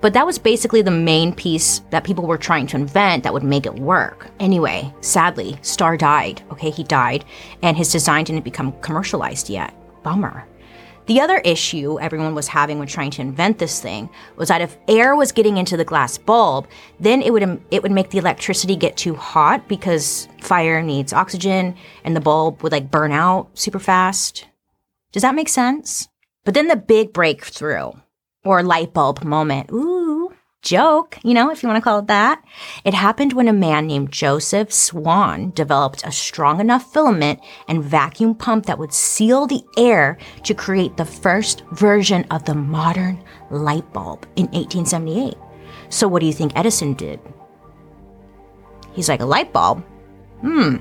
[0.00, 3.44] But that was basically the main piece that people were trying to invent that would
[3.44, 4.28] make it work.
[4.40, 6.42] Anyway, sadly, Starr died.
[6.50, 7.24] Okay, he died,
[7.62, 9.72] and his design didn't become commercialized yet.
[10.02, 10.44] Bummer.
[11.06, 14.76] The other issue everyone was having when trying to invent this thing was that if
[14.86, 16.68] air was getting into the glass bulb,
[17.00, 21.74] then it would it would make the electricity get too hot because fire needs oxygen
[22.04, 24.46] and the bulb would like burn out super fast.
[25.10, 26.08] Does that make sense?
[26.44, 27.92] But then the big breakthrough
[28.44, 29.70] or light bulb moment.
[29.72, 30.01] Ooh,
[30.62, 32.42] joke, you know, if you want to call it that.
[32.84, 38.34] It happened when a man named Joseph Swan developed a strong enough filament and vacuum
[38.34, 43.92] pump that would seal the air to create the first version of the modern light
[43.92, 45.34] bulb in 1878.
[45.90, 47.20] So, what do you think Edison did?
[48.94, 49.84] He's like, a light bulb?
[50.40, 50.76] Hmm,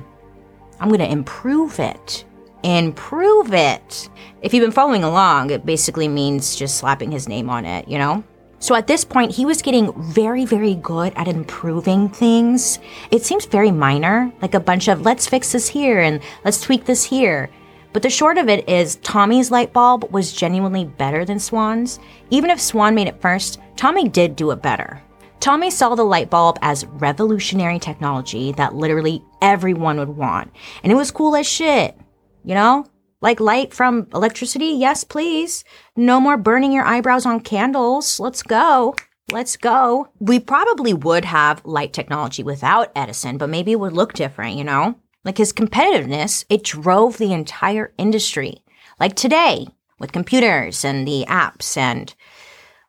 [0.79, 2.25] I'm going to improve it.
[2.63, 4.09] Improve it.
[4.41, 7.97] If you've been following along, it basically means just slapping his name on it, you
[7.97, 8.23] know?
[8.62, 12.78] So at this point, he was getting very, very good at improving things.
[13.10, 16.86] It seems very minor, like a bunch of let's fix this here and let's tweak
[16.86, 17.50] this here.
[17.91, 22.00] But the short of it is, Tommy's light bulb was genuinely better than Swan's.
[22.30, 25.02] Even if Swan made it first, Tommy did do it better.
[25.39, 30.52] Tommy saw the light bulb as revolutionary technology that literally everyone would want.
[30.84, 31.97] And it was cool as shit.
[32.43, 32.86] You know?
[33.21, 34.65] Like light from electricity?
[34.67, 35.63] Yes, please.
[35.95, 38.19] No more burning your eyebrows on candles.
[38.19, 38.95] Let's go.
[39.31, 40.10] Let's go.
[40.19, 44.63] We probably would have light technology without Edison, but maybe it would look different, you
[44.63, 44.95] know?
[45.23, 48.63] Like his competitiveness, it drove the entire industry.
[48.99, 49.67] Like today,
[49.99, 52.13] with computers and the apps and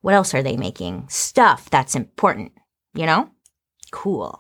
[0.00, 1.06] what else are they making?
[1.08, 2.52] Stuff that's important,
[2.94, 3.30] you know?
[3.92, 4.38] Cool.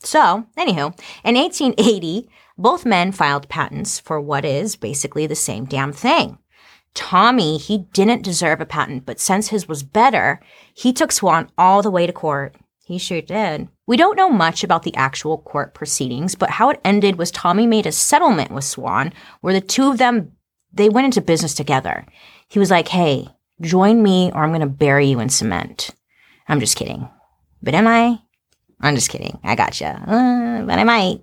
[0.00, 5.92] So, anywho, in 1880, both men filed patents for what is basically the same damn
[5.92, 6.38] thing.
[6.94, 10.40] Tommy, he didn't deserve a patent, but since his was better,
[10.72, 12.54] he took Swan all the way to court.
[12.84, 13.68] He sure did.
[13.86, 17.66] We don't know much about the actual court proceedings, but how it ended was Tommy
[17.66, 20.32] made a settlement with Swan where the two of them
[20.72, 22.04] they went into business together.
[22.48, 23.28] He was like, "Hey,
[23.60, 25.90] join me or I'm going to bury you in cement."
[26.48, 27.08] I'm just kidding.
[27.62, 28.20] But am I?
[28.80, 29.38] I'm just kidding.
[29.42, 30.02] I gotcha.
[30.06, 31.20] Uh, but I might.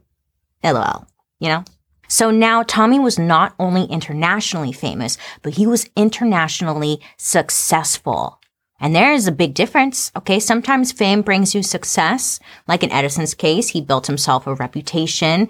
[0.63, 1.07] LOL
[1.41, 1.65] you know?
[2.07, 8.39] So now Tommy was not only internationally famous, but he was internationally successful.
[8.79, 10.11] And there is a big difference.
[10.15, 10.39] Okay.
[10.39, 12.39] Sometimes fame brings you success.
[12.67, 15.49] Like in Edison's case, he built himself a reputation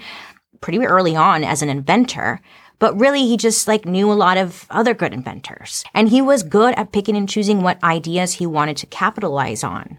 [0.60, 2.42] pretty early on as an inventor.
[2.78, 5.84] But really, he just like knew a lot of other good inventors.
[5.94, 9.98] And he was good at picking and choosing what ideas he wanted to capitalize on.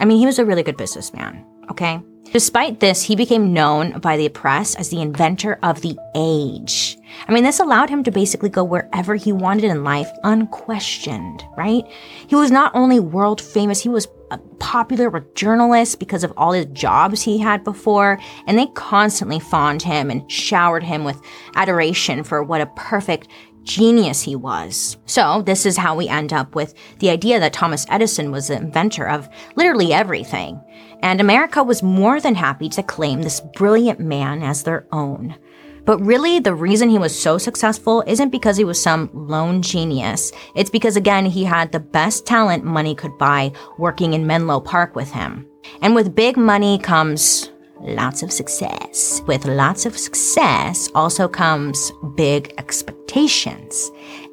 [0.00, 1.46] I mean, he was a really good businessman.
[1.70, 2.00] Okay.
[2.32, 6.98] Despite this, he became known by the press as the inventor of the age.
[7.26, 11.84] I mean, this allowed him to basically go wherever he wanted in life unquestioned, right?
[12.26, 14.08] He was not only world famous, he was
[14.58, 19.82] popular with journalists because of all his jobs he had before, and they constantly fawned
[19.82, 21.20] him and showered him with
[21.54, 23.28] adoration for what a perfect
[23.66, 24.96] genius he was.
[25.06, 28.56] So, this is how we end up with the idea that Thomas Edison was the
[28.56, 30.60] inventor of literally everything
[31.02, 35.36] and America was more than happy to claim this brilliant man as their own.
[35.84, 40.32] But really, the reason he was so successful isn't because he was some lone genius.
[40.56, 44.96] It's because, again, he had the best talent money could buy working in Menlo Park
[44.96, 45.46] with him.
[45.82, 49.22] And with big money comes lots of success.
[49.26, 53.90] With lots of success also comes big expectations.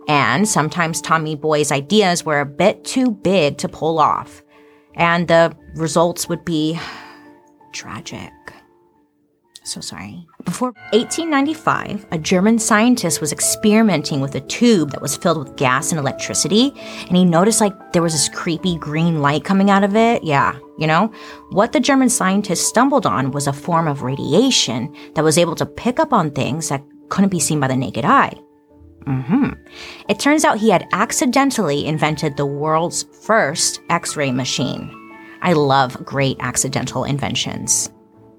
[0.07, 4.43] And sometimes Tommy Boy's ideas were a bit too big to pull off
[4.95, 6.79] and the results would be
[7.71, 8.32] tragic.
[9.65, 10.27] So sorry.
[10.43, 15.91] Before 1895, a German scientist was experimenting with a tube that was filled with gas
[15.91, 16.73] and electricity,
[17.07, 20.21] and he noticed like there was this creepy green light coming out of it.
[20.23, 21.13] Yeah, you know?
[21.51, 25.65] What the German scientist stumbled on was a form of radiation that was able to
[25.65, 28.37] pick up on things that couldn't be seen by the naked eye.
[29.05, 29.51] Mm-hmm.
[30.09, 34.91] It turns out he had accidentally invented the world's first X ray machine.
[35.41, 37.89] I love great accidental inventions.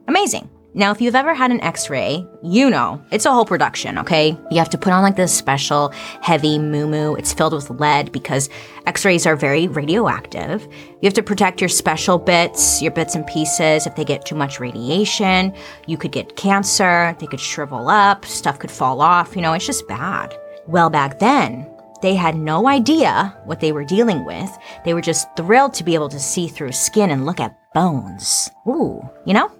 [0.06, 0.50] Amazing.
[0.76, 4.36] Now, if you've ever had an x ray, you know it's a whole production, okay?
[4.50, 8.48] You have to put on like this special heavy moo It's filled with lead because
[8.84, 10.62] x rays are very radioactive.
[10.64, 13.86] You have to protect your special bits, your bits and pieces.
[13.86, 15.54] If they get too much radiation,
[15.86, 19.36] you could get cancer, they could shrivel up, stuff could fall off.
[19.36, 20.36] You know, it's just bad.
[20.66, 21.70] Well, back then,
[22.02, 24.50] they had no idea what they were dealing with.
[24.84, 28.50] They were just thrilled to be able to see through skin and look at bones.
[28.66, 29.52] Ooh, you know?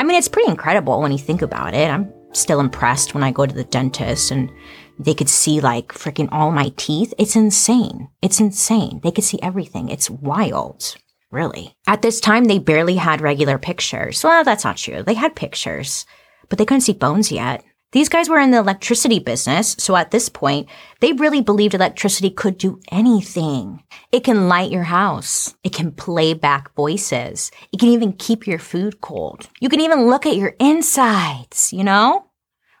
[0.00, 1.90] I mean, it's pretty incredible when you think about it.
[1.90, 4.50] I'm still impressed when I go to the dentist and
[4.98, 7.12] they could see like freaking all my teeth.
[7.18, 8.08] It's insane.
[8.22, 9.00] It's insane.
[9.02, 9.90] They could see everything.
[9.90, 10.96] It's wild.
[11.30, 11.76] Really.
[11.86, 14.24] At this time, they barely had regular pictures.
[14.24, 15.02] Well, that's not true.
[15.02, 16.06] They had pictures,
[16.48, 17.62] but they couldn't see bones yet.
[17.92, 20.68] These guys were in the electricity business, so at this point,
[21.00, 23.82] they really believed electricity could do anything.
[24.12, 25.56] It can light your house.
[25.64, 27.50] It can play back voices.
[27.72, 29.48] It can even keep your food cold.
[29.58, 32.26] You can even look at your insides, you know?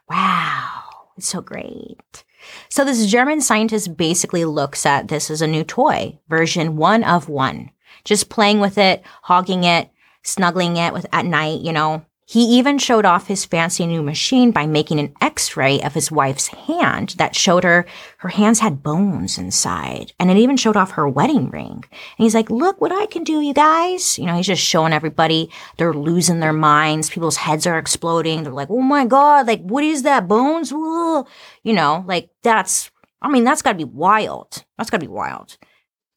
[0.08, 0.82] Wow,
[1.16, 2.24] it's so great.
[2.68, 7.28] So this German scientist basically looks at this as a new toy, version one of
[7.28, 7.70] one.
[8.04, 9.90] Just playing with it, hogging it,
[10.22, 14.52] snuggling it with at night, you know, he even showed off his fancy new machine
[14.52, 17.84] by making an x-ray of his wife's hand that showed her
[18.18, 20.12] her hands had bones inside.
[20.20, 21.82] And it even showed off her wedding ring.
[21.82, 21.82] And
[22.18, 24.16] he's like, look what I can do, you guys.
[24.16, 27.10] You know, he's just showing everybody they're losing their minds.
[27.10, 28.44] People's heads are exploding.
[28.44, 30.28] They're like, oh my God, like, what is that?
[30.28, 30.70] Bones?
[30.70, 31.26] You
[31.64, 34.64] know, like that's, I mean, that's gotta be wild.
[34.78, 35.58] That's gotta be wild.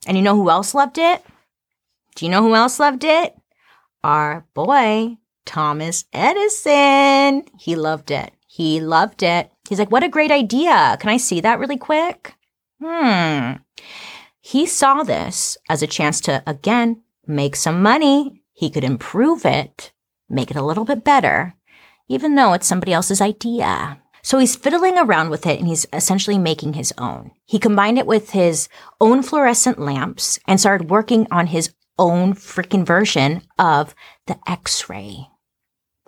[0.06, 1.26] And you know who else loved it?
[2.15, 3.36] Do you know who else loved it?
[4.04, 7.43] Our boy, Thomas Edison.
[7.60, 8.34] He loved it.
[8.47, 9.51] He loved it.
[9.67, 10.97] He's like, what a great idea.
[10.99, 12.36] Can I see that really quick?
[12.82, 13.53] Hmm.
[14.41, 18.43] He saw this as a chance to, again, make some money.
[18.51, 19.91] He could improve it,
[20.29, 21.56] make it a little bit better,
[22.08, 23.99] even though it's somebody else's idea.
[24.21, 27.32] So he's fiddling around with it and he's essentially making his own.
[27.45, 28.69] He combined it with his
[29.01, 33.93] own fluorescent lamps and started working on his own freaking version of
[34.27, 35.27] the X-ray.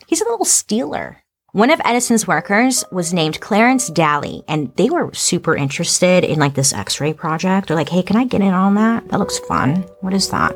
[0.08, 1.24] He's a little stealer.
[1.52, 6.54] One of Edison's workers was named Clarence Dally, and they were super interested in like
[6.54, 7.68] this X-ray project.
[7.68, 9.08] They're like, "Hey, can I get in on that?
[9.08, 9.86] That looks fun.
[10.02, 10.54] What is that?"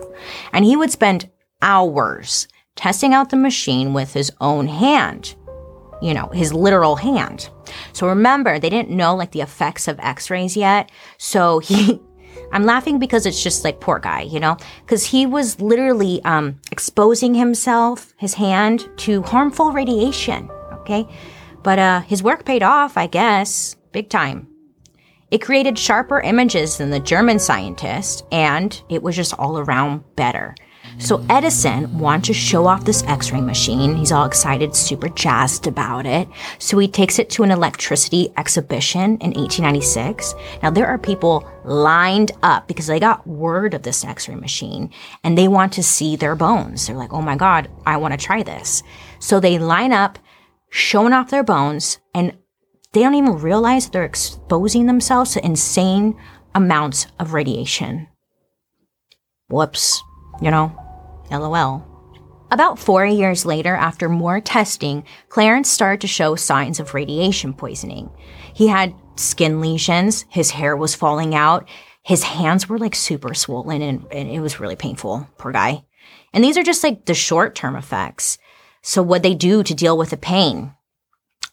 [0.51, 1.29] And he would spend
[1.61, 5.35] hours testing out the machine with his own hand.
[6.01, 7.49] You know, his literal hand.
[7.93, 10.91] So remember, they didn't know like the effects of X-rays yet.
[11.17, 12.01] So he
[12.51, 16.59] I'm laughing because it's just like poor guy, you know, because he was literally um,
[16.71, 20.49] exposing himself, his hand, to harmful radiation.
[20.73, 21.07] Okay,
[21.63, 24.47] but uh, his work paid off, I guess, big time.
[25.31, 30.55] It created sharper images than the German scientist, and it was just all around better.
[30.99, 33.95] So Edison wants to show off this X-ray machine.
[33.95, 36.27] He's all excited, super jazzed about it.
[36.59, 40.35] So he takes it to an electricity exhibition in 1896.
[40.61, 44.91] Now there are people lined up because they got word of this X-ray machine
[45.23, 46.85] and they want to see their bones.
[46.85, 48.83] They're like, "Oh my god, I want to try this."
[49.19, 50.19] So they line up
[50.69, 52.37] showing off their bones and
[52.91, 56.15] they don't even realize they're exposing themselves to insane
[56.53, 58.07] amounts of radiation.
[59.47, 60.03] Whoops,
[60.41, 60.75] you know?
[61.31, 61.85] LOL.
[62.51, 68.09] About four years later, after more testing, Clarence started to show signs of radiation poisoning.
[68.53, 71.67] He had skin lesions, his hair was falling out,
[72.01, 75.27] his hands were like super swollen, and, and it was really painful.
[75.37, 75.83] Poor guy.
[76.33, 78.37] And these are just like the short term effects.
[78.81, 80.73] So, what they do to deal with the pain?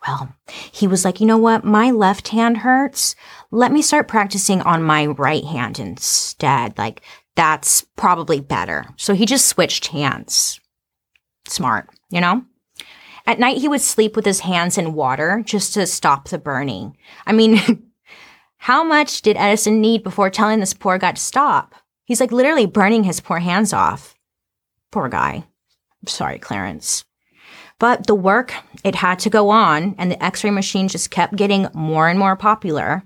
[0.07, 0.35] Well,
[0.73, 1.65] he was like, you know what?
[1.65, 3.17] My left hand hurts.
[3.51, 6.79] Let me start practicing on my right hand instead.
[6.79, 7.03] Like,
[7.37, 8.87] that's probably better.
[8.97, 10.59] So he just switched hands.
[11.47, 12.45] Smart, you know?
[13.27, 16.97] At night, he would sleep with his hands in water just to stop the burning.
[17.27, 17.91] I mean,
[18.57, 21.75] how much did Edison need before telling this poor guy to stop?
[22.05, 24.15] He's like literally burning his poor hands off.
[24.93, 25.45] Poor guy.
[26.03, 27.05] I'm sorry, Clarence.
[27.79, 31.37] But the work, it had to go on, and the x ray machine just kept
[31.37, 33.03] getting more and more popular.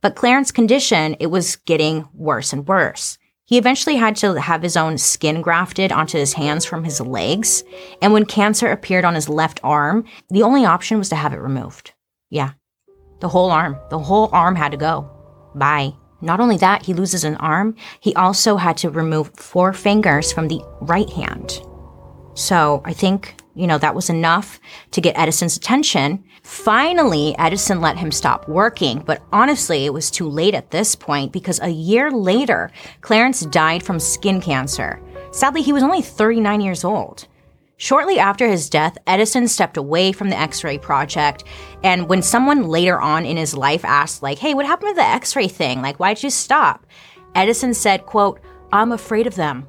[0.00, 3.18] But Clarence's condition, it was getting worse and worse.
[3.52, 7.64] He eventually had to have his own skin grafted onto his hands from his legs.
[8.00, 11.36] And when cancer appeared on his left arm, the only option was to have it
[11.36, 11.92] removed.
[12.30, 12.52] Yeah.
[13.20, 13.76] The whole arm.
[13.90, 15.06] The whole arm had to go.
[15.54, 15.92] Bye.
[16.22, 20.48] Not only that, he loses an arm, he also had to remove four fingers from
[20.48, 21.60] the right hand.
[22.32, 24.60] So I think, you know, that was enough
[24.92, 26.24] to get Edison's attention.
[26.42, 31.32] Finally, Edison let him stop working, but honestly, it was too late at this point
[31.32, 35.00] because a year later, Clarence died from skin cancer.
[35.30, 37.26] Sadly, he was only 39 years old.
[37.76, 41.44] Shortly after his death, Edison stepped away from the X-ray project,
[41.82, 45.02] and when someone later on in his life asked like, "Hey, what happened to the
[45.02, 45.82] X-ray thing?
[45.82, 46.86] Like, why'd you stop?"
[47.34, 48.40] Edison said, quote,
[48.72, 49.66] "I'm afraid of them."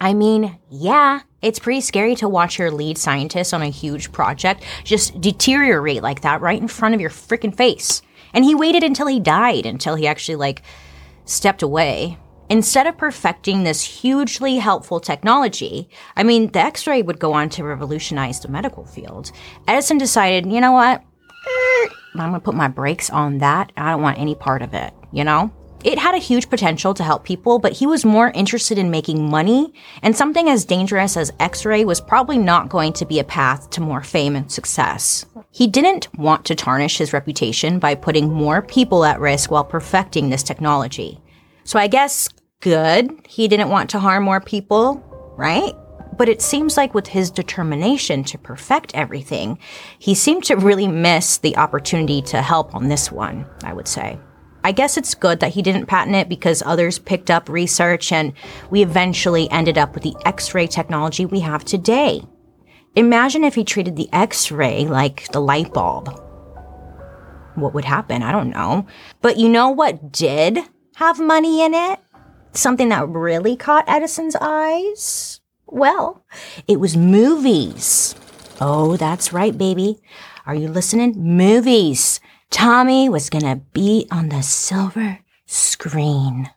[0.00, 4.64] I mean, yeah, it's pretty scary to watch your lead scientist on a huge project
[4.84, 8.02] just deteriorate like that right in front of your freaking face.
[8.32, 10.62] And he waited until he died, until he actually like
[11.24, 12.18] stepped away.
[12.50, 17.50] Instead of perfecting this hugely helpful technology, I mean, the x ray would go on
[17.50, 19.32] to revolutionize the medical field.
[19.66, 21.02] Edison decided, you know what?
[21.02, 23.72] Mm, I'm gonna put my brakes on that.
[23.76, 25.52] I don't want any part of it, you know?
[25.84, 29.30] It had a huge potential to help people, but he was more interested in making
[29.30, 33.24] money, and something as dangerous as X ray was probably not going to be a
[33.24, 35.24] path to more fame and success.
[35.52, 40.30] He didn't want to tarnish his reputation by putting more people at risk while perfecting
[40.30, 41.20] this technology.
[41.62, 42.28] So I guess
[42.60, 45.00] good, he didn't want to harm more people,
[45.36, 45.74] right?
[46.16, 49.60] But it seems like with his determination to perfect everything,
[50.00, 54.18] he seemed to really miss the opportunity to help on this one, I would say.
[54.68, 58.34] I guess it's good that he didn't patent it because others picked up research and
[58.68, 62.20] we eventually ended up with the X ray technology we have today.
[62.94, 66.08] Imagine if he treated the X ray like the light bulb.
[67.54, 68.22] What would happen?
[68.22, 68.86] I don't know.
[69.22, 70.58] But you know what did
[70.96, 71.98] have money in it?
[72.52, 75.40] Something that really caught Edison's eyes?
[75.64, 76.26] Well,
[76.66, 78.14] it was movies.
[78.60, 79.98] Oh, that's right, baby.
[80.44, 81.14] Are you listening?
[81.16, 82.20] Movies.
[82.50, 86.50] Tommy was going to be on the silver screen.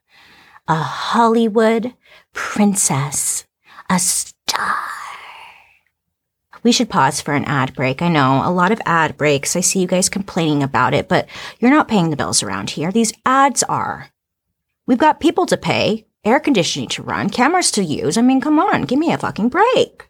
[0.67, 1.93] a Hollywood
[2.33, 3.45] princess,
[3.89, 4.77] a star.
[6.63, 8.01] We should pause for an ad break.
[8.01, 9.55] I know a lot of ad breaks.
[9.55, 11.27] I see you guys complaining about it, but
[11.59, 12.91] you're not paying the bills around here.
[12.91, 14.09] These ads are.
[14.85, 18.17] We've got people to pay, air conditioning to run, cameras to use.
[18.17, 20.07] I mean, come on, give me a fucking break.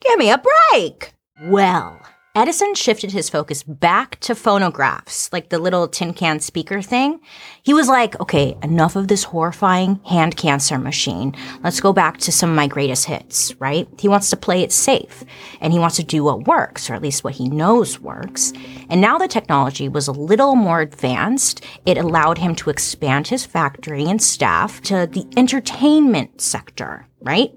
[0.00, 1.14] Give me a break.
[1.44, 2.00] Well,
[2.34, 7.20] Edison shifted his focus back to phonographs, like the little tin can speaker thing.
[7.62, 11.34] He was like, okay, enough of this horrifying hand cancer machine.
[11.62, 13.86] Let's go back to some of my greatest hits, right?
[13.98, 15.24] He wants to play it safe
[15.60, 18.54] and he wants to do what works, or at least what he knows works.
[18.88, 21.62] And now the technology was a little more advanced.
[21.84, 27.52] It allowed him to expand his factory and staff to the entertainment sector, right?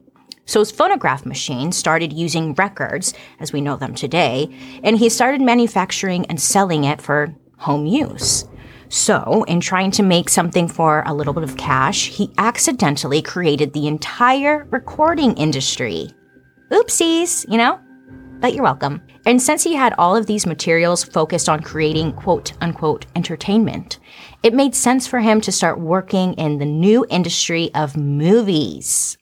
[0.46, 4.50] So his phonograph machine started using records as we know them today,
[4.84, 8.46] and he started manufacturing and selling it for home use.
[8.90, 13.74] So, in trying to make something for a little bit of cash, he accidentally created
[13.74, 16.12] the entire recording industry.
[16.72, 17.80] Oopsies, you know?
[18.40, 19.02] But you're welcome.
[19.26, 23.98] And since he had all of these materials focused on creating quote unquote entertainment,
[24.44, 29.18] it made sense for him to start working in the new industry of movies.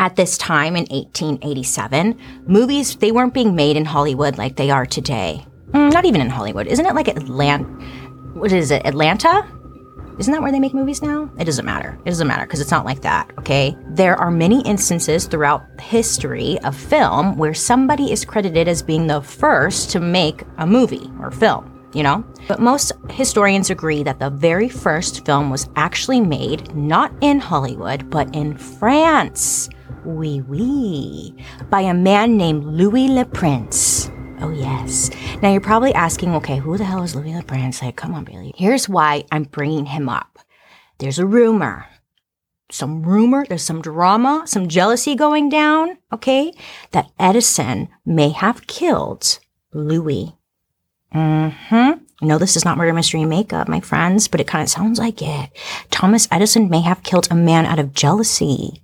[0.00, 4.86] At this time in 1887, movies, they weren't being made in Hollywood like they are
[4.86, 5.44] today.
[5.72, 6.66] Mm, not even in Hollywood.
[6.68, 7.64] Isn't it like Atlanta?
[8.32, 8.86] What is it?
[8.86, 9.46] Atlanta?
[10.18, 11.30] Isn't that where they make movies now?
[11.38, 11.98] It doesn't matter.
[12.06, 13.76] It doesn't matter because it's not like that, okay?
[13.88, 19.20] There are many instances throughout history of film where somebody is credited as being the
[19.20, 22.24] first to make a movie or film you know?
[22.46, 28.08] But most historians agree that the very first film was actually made not in Hollywood,
[28.10, 29.68] but in France.
[30.04, 31.34] Oui, oui.
[31.68, 34.10] By a man named Louis Le Prince.
[34.40, 35.10] Oh, yes.
[35.42, 37.82] Now you're probably asking, okay, who the hell is Louis Le Prince?
[37.82, 38.52] Like, come on, Billy.
[38.56, 40.38] Here's why I'm bringing him up.
[40.98, 41.86] There's a rumor.
[42.70, 46.52] Some rumor, there's some drama, some jealousy going down, okay?
[46.92, 49.40] That Edison may have killed
[49.72, 50.34] Louis
[51.14, 52.26] Mm-hmm.
[52.26, 55.22] No, this is not murder mystery makeup, my friends, but it kind of sounds like
[55.22, 55.50] it.
[55.90, 58.82] Thomas Edison may have killed a man out of jealousy.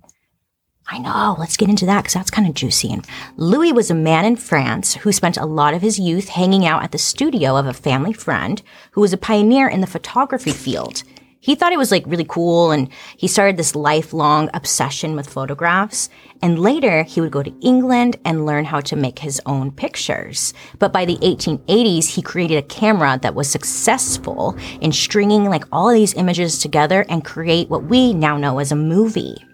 [0.89, 1.35] I know.
[1.37, 2.93] Let's get into that because that's kind of juicy.
[2.93, 6.65] And Louis was a man in France who spent a lot of his youth hanging
[6.65, 8.61] out at the studio of a family friend
[8.91, 11.03] who was a pioneer in the photography field
[11.47, 16.09] he thought it was like really cool and he started this lifelong obsession with photographs.
[16.41, 20.53] And later he would go to England and learn how to make his own pictures.
[20.77, 25.89] But by the 1880s, he created a camera that was successful in stringing like all
[25.89, 29.46] of these images together and create what we now know as a movie.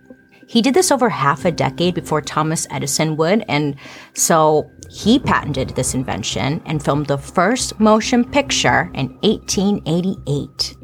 [0.54, 3.76] He did this over half a decade before Thomas Edison would, and
[4.14, 10.76] so he patented this invention and filmed the first motion picture in 1888.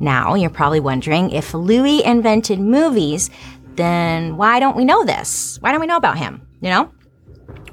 [0.00, 3.30] Now, you're probably wondering if Louis invented movies,
[3.76, 5.58] then why don't we know this?
[5.60, 6.44] Why don't we know about him?
[6.60, 6.92] You know?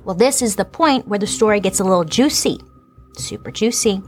[0.04, 2.60] Well, this is the point where the story gets a little juicy.
[3.18, 4.04] Super juicy.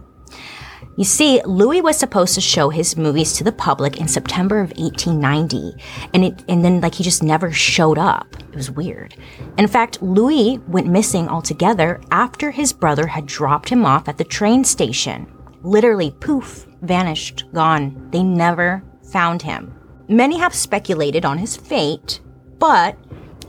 [0.97, 4.71] You see, Louis was supposed to show his movies to the public in September of
[4.77, 5.73] 1890,
[6.13, 8.27] and it and then like he just never showed up.
[8.39, 9.15] It was weird.
[9.57, 14.23] In fact, Louis went missing altogether after his brother had dropped him off at the
[14.23, 15.27] train station.
[15.63, 18.09] Literally, poof, vanished, gone.
[18.11, 18.81] They never
[19.11, 19.73] found him.
[20.07, 22.21] Many have speculated on his fate,
[22.57, 22.97] but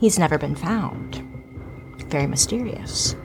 [0.01, 1.23] he's never been found.
[2.09, 3.15] Very mysterious.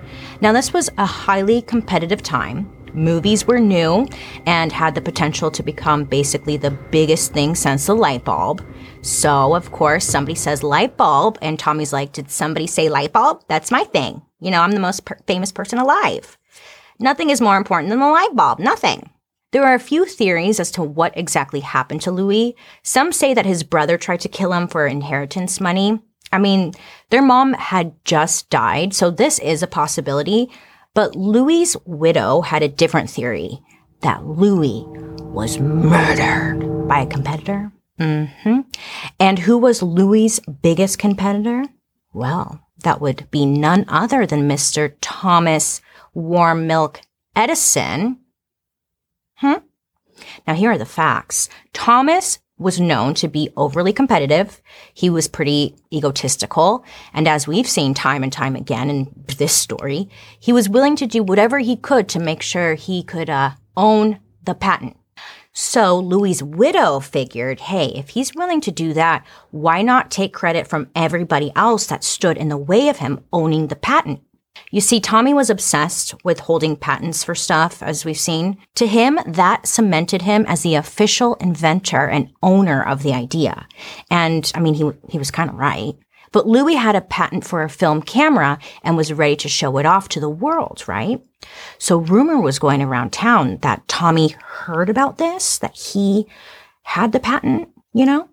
[0.40, 2.70] Now, this was a highly competitive time.
[2.94, 4.06] Movies were new
[4.46, 8.62] and had the potential to become basically the biggest thing since the light bulb.
[9.00, 13.42] So, of course, somebody says light bulb, and Tommy's like, Did somebody say light bulb?
[13.48, 14.22] That's my thing.
[14.40, 16.38] You know, I'm the most per- famous person alive.
[17.00, 18.58] Nothing is more important than the light bulb.
[18.58, 19.10] Nothing.
[19.52, 22.54] There are a few theories as to what exactly happened to Louis.
[22.82, 26.00] Some say that his brother tried to kill him for inheritance money.
[26.32, 26.72] I mean,
[27.10, 30.50] their mom had just died, so this is a possibility.
[30.94, 33.60] But Louis's widow had a different theory
[34.00, 34.84] that Louis
[35.20, 37.72] was murdered by a competitor.
[37.98, 38.60] Mm-hmm.
[39.18, 41.64] And who was Louis's biggest competitor?
[42.12, 44.94] Well, that would be none other than Mr.
[45.00, 45.80] Thomas
[46.14, 47.00] Warm Milk
[47.34, 48.18] Edison,
[49.42, 49.54] Hmm?
[50.46, 51.48] Now, here are the facts.
[51.72, 54.62] Thomas was known to be overly competitive.
[54.94, 56.84] He was pretty egotistical.
[57.12, 60.08] And as we've seen time and time again in this story,
[60.40, 64.18] he was willing to do whatever he could to make sure he could uh, own
[64.44, 64.96] the patent.
[65.52, 70.66] So Louis's widow figured, hey, if he's willing to do that, why not take credit
[70.66, 74.22] from everybody else that stood in the way of him owning the patent?
[74.72, 78.56] You see, Tommy was obsessed with holding patents for stuff, as we've seen.
[78.76, 83.68] To him, that cemented him as the official inventor and owner of the idea.
[84.10, 85.92] And I mean, he, he was kind of right.
[86.32, 89.84] But Louis had a patent for a film camera and was ready to show it
[89.84, 91.20] off to the world, right?
[91.76, 96.26] So rumor was going around town that Tommy heard about this, that he
[96.84, 98.30] had the patent, you know?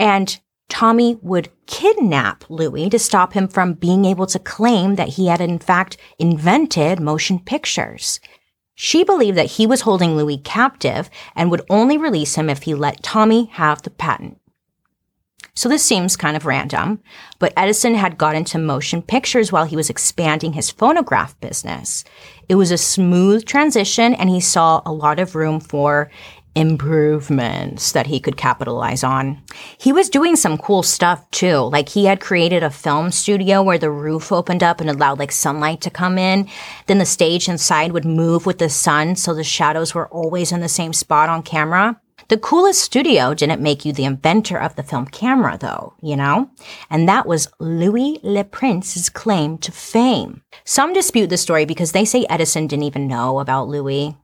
[0.00, 5.26] And Tommy would kidnap Louis to stop him from being able to claim that he
[5.26, 8.20] had in fact invented motion pictures.
[8.74, 12.74] She believed that he was holding Louis captive and would only release him if he
[12.74, 14.38] let Tommy have the patent.
[15.58, 17.00] So this seems kind of random,
[17.40, 22.04] but Edison had got into motion pictures while he was expanding his phonograph business.
[22.48, 26.12] It was a smooth transition and he saw a lot of room for
[26.58, 29.40] improvements that he could capitalize on.
[29.78, 31.58] He was doing some cool stuff too.
[31.58, 35.30] Like he had created a film studio where the roof opened up and allowed like
[35.30, 36.48] sunlight to come in.
[36.86, 40.60] Then the stage inside would move with the sun so the shadows were always in
[40.60, 42.00] the same spot on camera.
[42.26, 46.50] The coolest studio didn't make you the inventor of the film camera though, you know?
[46.90, 50.42] And that was Louis Le Prince's claim to fame.
[50.64, 54.16] Some dispute the story because they say Edison didn't even know about Louis.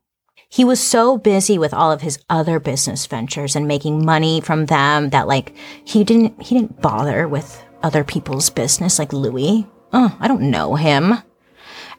[0.55, 4.67] He was so busy with all of his other business ventures and making money from
[4.67, 5.53] them that like
[5.83, 9.67] he didn't he didn't bother with other people's business like Louis.
[9.93, 11.15] Oh, I don't know him.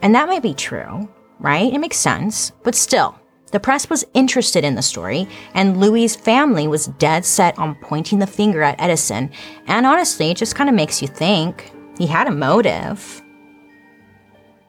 [0.01, 1.73] And that might be true, right?
[1.73, 2.53] It makes sense.
[2.63, 3.19] But still,
[3.51, 8.19] the press was interested in the story, and Louis's family was dead set on pointing
[8.19, 9.31] the finger at Edison.
[9.67, 13.21] And honestly, it just kind of makes you think he had a motive.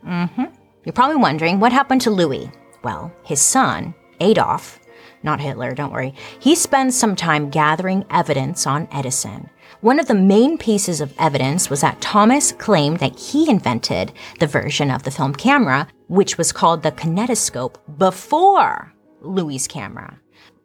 [0.05, 0.47] Mm-hmm.
[0.85, 2.51] You're probably wondering what happened to Louis.
[2.87, 4.79] Well, his son, Adolf,
[5.25, 9.51] not Hitler, don't worry, he spends some time gathering evidence on Edison.
[9.81, 14.47] One of the main pieces of evidence was that Thomas claimed that he invented the
[14.47, 20.21] version of the film camera, which was called the kinetoscope, before Louis' camera.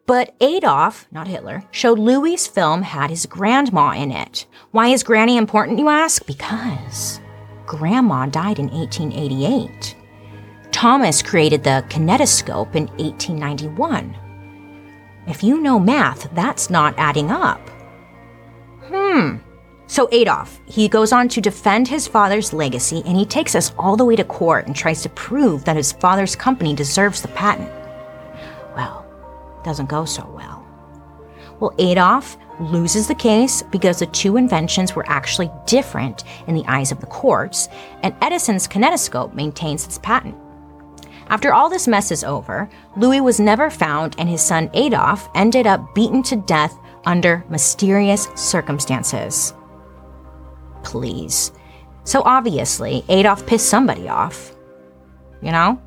[0.06, 4.46] But Adolf, not Hitler, showed Louis' film had his grandma in it.
[4.70, 6.24] Why is Granny important, you ask?
[6.24, 7.20] Because
[7.66, 9.96] Grandma died in 1888.
[10.72, 14.16] Thomas created the kinetoscope in 1891.
[15.28, 17.60] If you know math, that's not adding up.
[18.88, 19.36] Hmm.
[19.86, 23.96] So Adolf, he goes on to defend his father's legacy and he takes us all
[23.96, 27.70] the way to court and tries to prove that his father's company deserves the patent.
[28.74, 29.06] Well,
[29.60, 30.66] it doesn't go so well.
[31.60, 36.90] Well, Adolf loses the case because the two inventions were actually different in the eyes
[36.90, 37.68] of the courts,
[38.02, 40.36] and Edison's kinetoscope maintains its patent.
[41.32, 45.66] After all this mess is over, Louis was never found, and his son Adolf ended
[45.66, 49.54] up beaten to death under mysterious circumstances.
[50.82, 51.50] Please.
[52.04, 54.54] So obviously, Adolf pissed somebody off.
[55.40, 55.80] You know?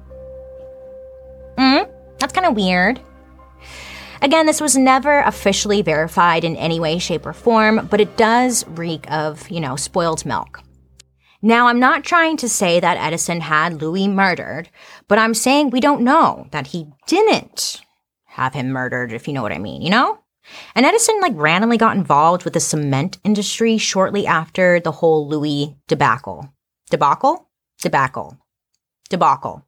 [1.59, 1.91] Hmm?
[2.17, 2.99] That's kind of weird.
[4.23, 8.65] Again, this was never officially verified in any way, shape, or form, but it does
[8.69, 10.64] reek of, you know, spoiled milk.
[11.45, 14.67] Now, I'm not trying to say that Edison had Louis murdered,
[15.07, 17.83] but I'm saying we don't know that he didn't
[18.25, 20.17] have him murdered, if you know what I mean, you know?
[20.73, 25.77] And Edison like randomly got involved with the cement industry shortly after the whole Louis
[25.87, 26.51] debacle.
[26.89, 27.47] Debacle?
[27.79, 28.39] Debacle.
[29.11, 29.63] Debacle.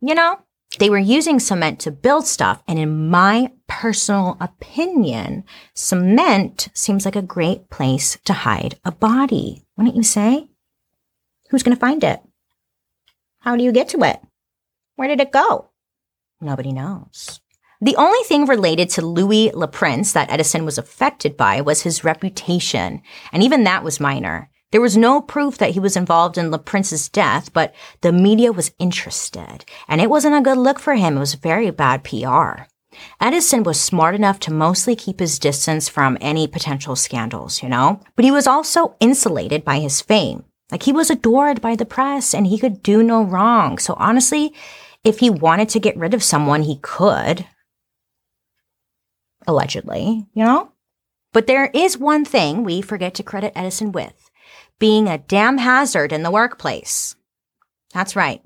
[0.00, 0.38] You know,
[0.78, 5.42] they were using cement to build stuff, and in my personal opinion,
[5.74, 10.46] cement seems like a great place to hide a body, wouldn't you say?
[11.50, 12.20] Who's going to find it?
[13.40, 14.20] How do you get to it?
[14.96, 15.70] Where did it go?
[16.40, 17.40] Nobody knows.
[17.80, 22.02] The only thing related to Louis Le Prince that Edison was affected by was his
[22.02, 24.50] reputation, and even that was minor.
[24.72, 28.52] There was no proof that he was involved in Le Prince's death, but the media
[28.52, 31.16] was interested, and it wasn't a good look for him.
[31.16, 32.64] It was very bad PR.
[33.20, 38.00] Edison was smart enough to mostly keep his distance from any potential scandals, you know?
[38.16, 40.44] But he was also insulated by his fame.
[40.70, 43.78] Like he was adored by the press and he could do no wrong.
[43.78, 44.54] So honestly,
[45.04, 47.46] if he wanted to get rid of someone, he could.
[49.46, 50.72] Allegedly, you know?
[51.32, 54.30] But there is one thing we forget to credit Edison with
[54.78, 57.16] being a damn hazard in the workplace.
[57.92, 58.42] That's right.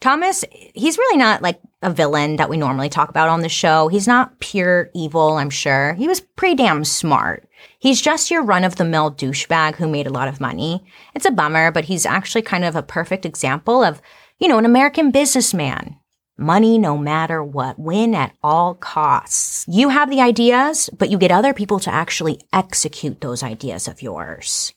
[0.00, 3.88] Thomas, he's really not like a villain that we normally talk about on the show.
[3.88, 5.94] He's not pure evil, I'm sure.
[5.94, 7.48] He was pretty damn smart.
[7.78, 10.84] He's just your run of the mill douchebag who made a lot of money.
[11.14, 14.00] It's a bummer, but he's actually kind of a perfect example of,
[14.38, 15.96] you know, an American businessman.
[16.38, 19.64] Money no matter what, win at all costs.
[19.68, 24.02] You have the ideas, but you get other people to actually execute those ideas of
[24.02, 24.74] yours.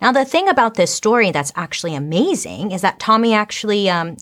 [0.00, 4.16] Now, the thing about this story that's actually amazing is that Tommy actually, um,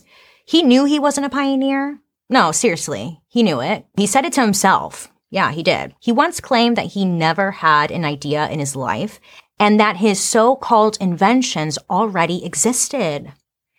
[0.45, 1.99] he knew he wasn't a pioneer.
[2.29, 3.85] No, seriously, he knew it.
[3.97, 5.10] He said it to himself.
[5.31, 5.95] Yeah, he did.
[5.99, 9.19] He once claimed that he never had an idea in his life
[9.57, 13.31] and that his so-called inventions already existed.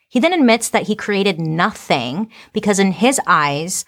[0.08, 3.84] He then admits that he created nothing because in his eyes,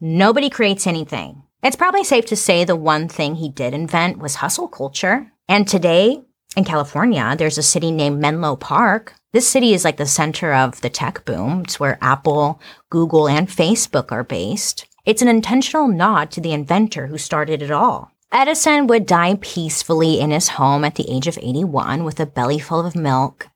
[0.00, 1.42] nobody creates anything.
[1.62, 5.32] It's probably safe to say the one thing he did invent was hustle culture.
[5.48, 6.22] And today
[6.54, 9.14] in California, there's a city named Menlo Park.
[9.32, 11.62] This city is like the center of the tech boom.
[11.62, 12.60] It's where Apple,
[12.90, 14.86] Google, and Facebook are based.
[15.06, 18.10] It's an intentional nod to the inventor who started it all.
[18.32, 22.58] Edison would die peacefully in his home at the age of 81 with a belly
[22.58, 23.48] full of milk.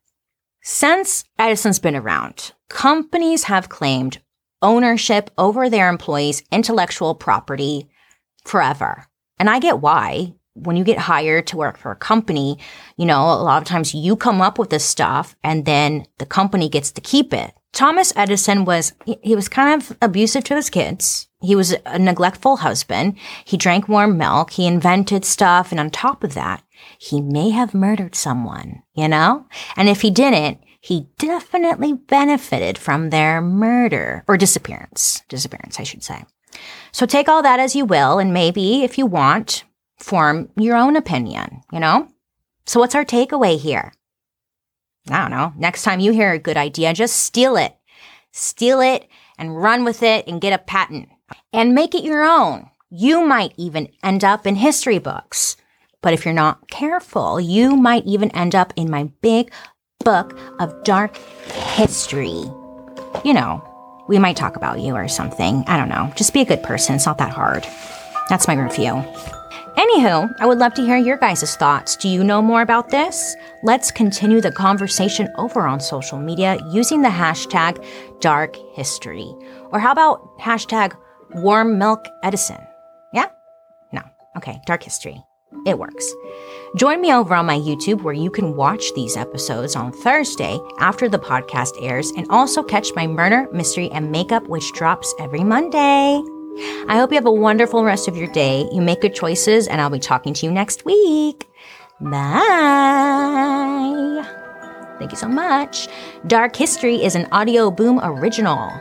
[0.63, 4.19] Since Edison's been around, companies have claimed
[4.61, 7.89] ownership over their employees' intellectual property
[8.45, 9.07] forever.
[9.37, 10.33] And I get why.
[10.53, 12.59] When you get hired to work for a company,
[12.95, 16.25] you know, a lot of times you come up with this stuff and then the
[16.25, 17.53] company gets to keep it.
[17.73, 21.27] Thomas Edison was, he was kind of abusive to his kids.
[21.41, 23.17] He was a neglectful husband.
[23.45, 24.51] He drank warm milk.
[24.51, 25.71] He invented stuff.
[25.71, 26.63] And on top of that,
[26.97, 29.45] he may have murdered someone, you know?
[29.75, 35.21] And if he didn't, he definitely benefited from their murder or disappearance.
[35.29, 36.25] Disappearance, I should say.
[36.91, 39.63] So take all that as you will, and maybe, if you want,
[39.97, 42.07] form your own opinion, you know?
[42.65, 43.93] So what's our takeaway here?
[45.09, 45.53] I don't know.
[45.55, 47.75] Next time you hear a good idea, just steal it.
[48.31, 51.09] Steal it and run with it and get a patent
[51.53, 52.69] and make it your own.
[52.89, 55.55] You might even end up in history books.
[56.01, 59.51] But if you're not careful, you might even end up in my big
[60.03, 61.15] book of dark
[61.75, 62.43] history.
[63.23, 63.63] You know,
[64.07, 65.63] we might talk about you or something.
[65.67, 66.11] I don't know.
[66.15, 66.95] Just be a good person.
[66.95, 67.67] It's not that hard.
[68.29, 69.03] That's my review.
[69.77, 71.95] Anywho, I would love to hear your guys' thoughts.
[71.95, 73.35] Do you know more about this?
[73.63, 77.83] Let's continue the conversation over on social media using the hashtag
[78.19, 79.33] dark history.
[79.71, 80.93] Or how about hashtag
[81.35, 82.57] warm milk Edison?
[83.13, 83.27] Yeah?
[83.91, 84.01] No.
[84.37, 85.23] Okay, dark history.
[85.65, 86.13] It works.
[86.77, 91.09] Join me over on my YouTube where you can watch these episodes on Thursday after
[91.09, 96.21] the podcast airs and also catch my murder, mystery, and makeup, which drops every Monday.
[96.87, 98.67] I hope you have a wonderful rest of your day.
[98.71, 101.47] You make good choices, and I'll be talking to you next week.
[101.99, 102.21] Bye.
[104.99, 105.87] Thank you so much.
[106.27, 108.71] Dark History is an Audioboom original.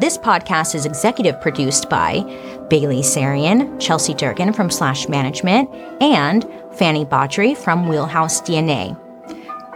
[0.00, 2.22] This podcast is executive produced by
[2.68, 5.72] Bailey Sarian, Chelsea Durkin from Slash Management,
[6.02, 9.00] and Fanny Baudry from Wheelhouse DNA.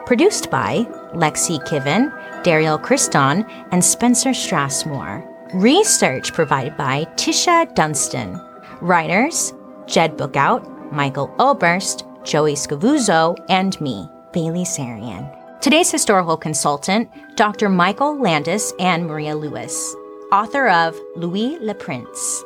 [0.07, 0.79] Produced by
[1.15, 2.11] Lexi Kiven,
[2.43, 5.25] Daryl Christon, and Spencer Strassmore.
[5.55, 8.41] Research provided by Tisha Dunstan.
[8.81, 9.53] Writers
[9.87, 15.33] Jed Bookout, Michael Oberst, Joey Scavuzzo, and me, Bailey Sarian.
[15.61, 17.69] Today's historical consultant, Dr.
[17.69, 19.95] Michael Landis and Maria Lewis,
[20.33, 22.45] author of Louis Le Prince.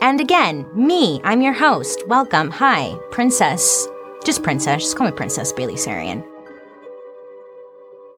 [0.00, 2.06] And again, me, I'm your host.
[2.08, 2.50] Welcome.
[2.50, 3.86] Hi, Princess.
[4.24, 4.82] Just Princess.
[4.82, 6.26] Just call me Princess Bailey Sarian.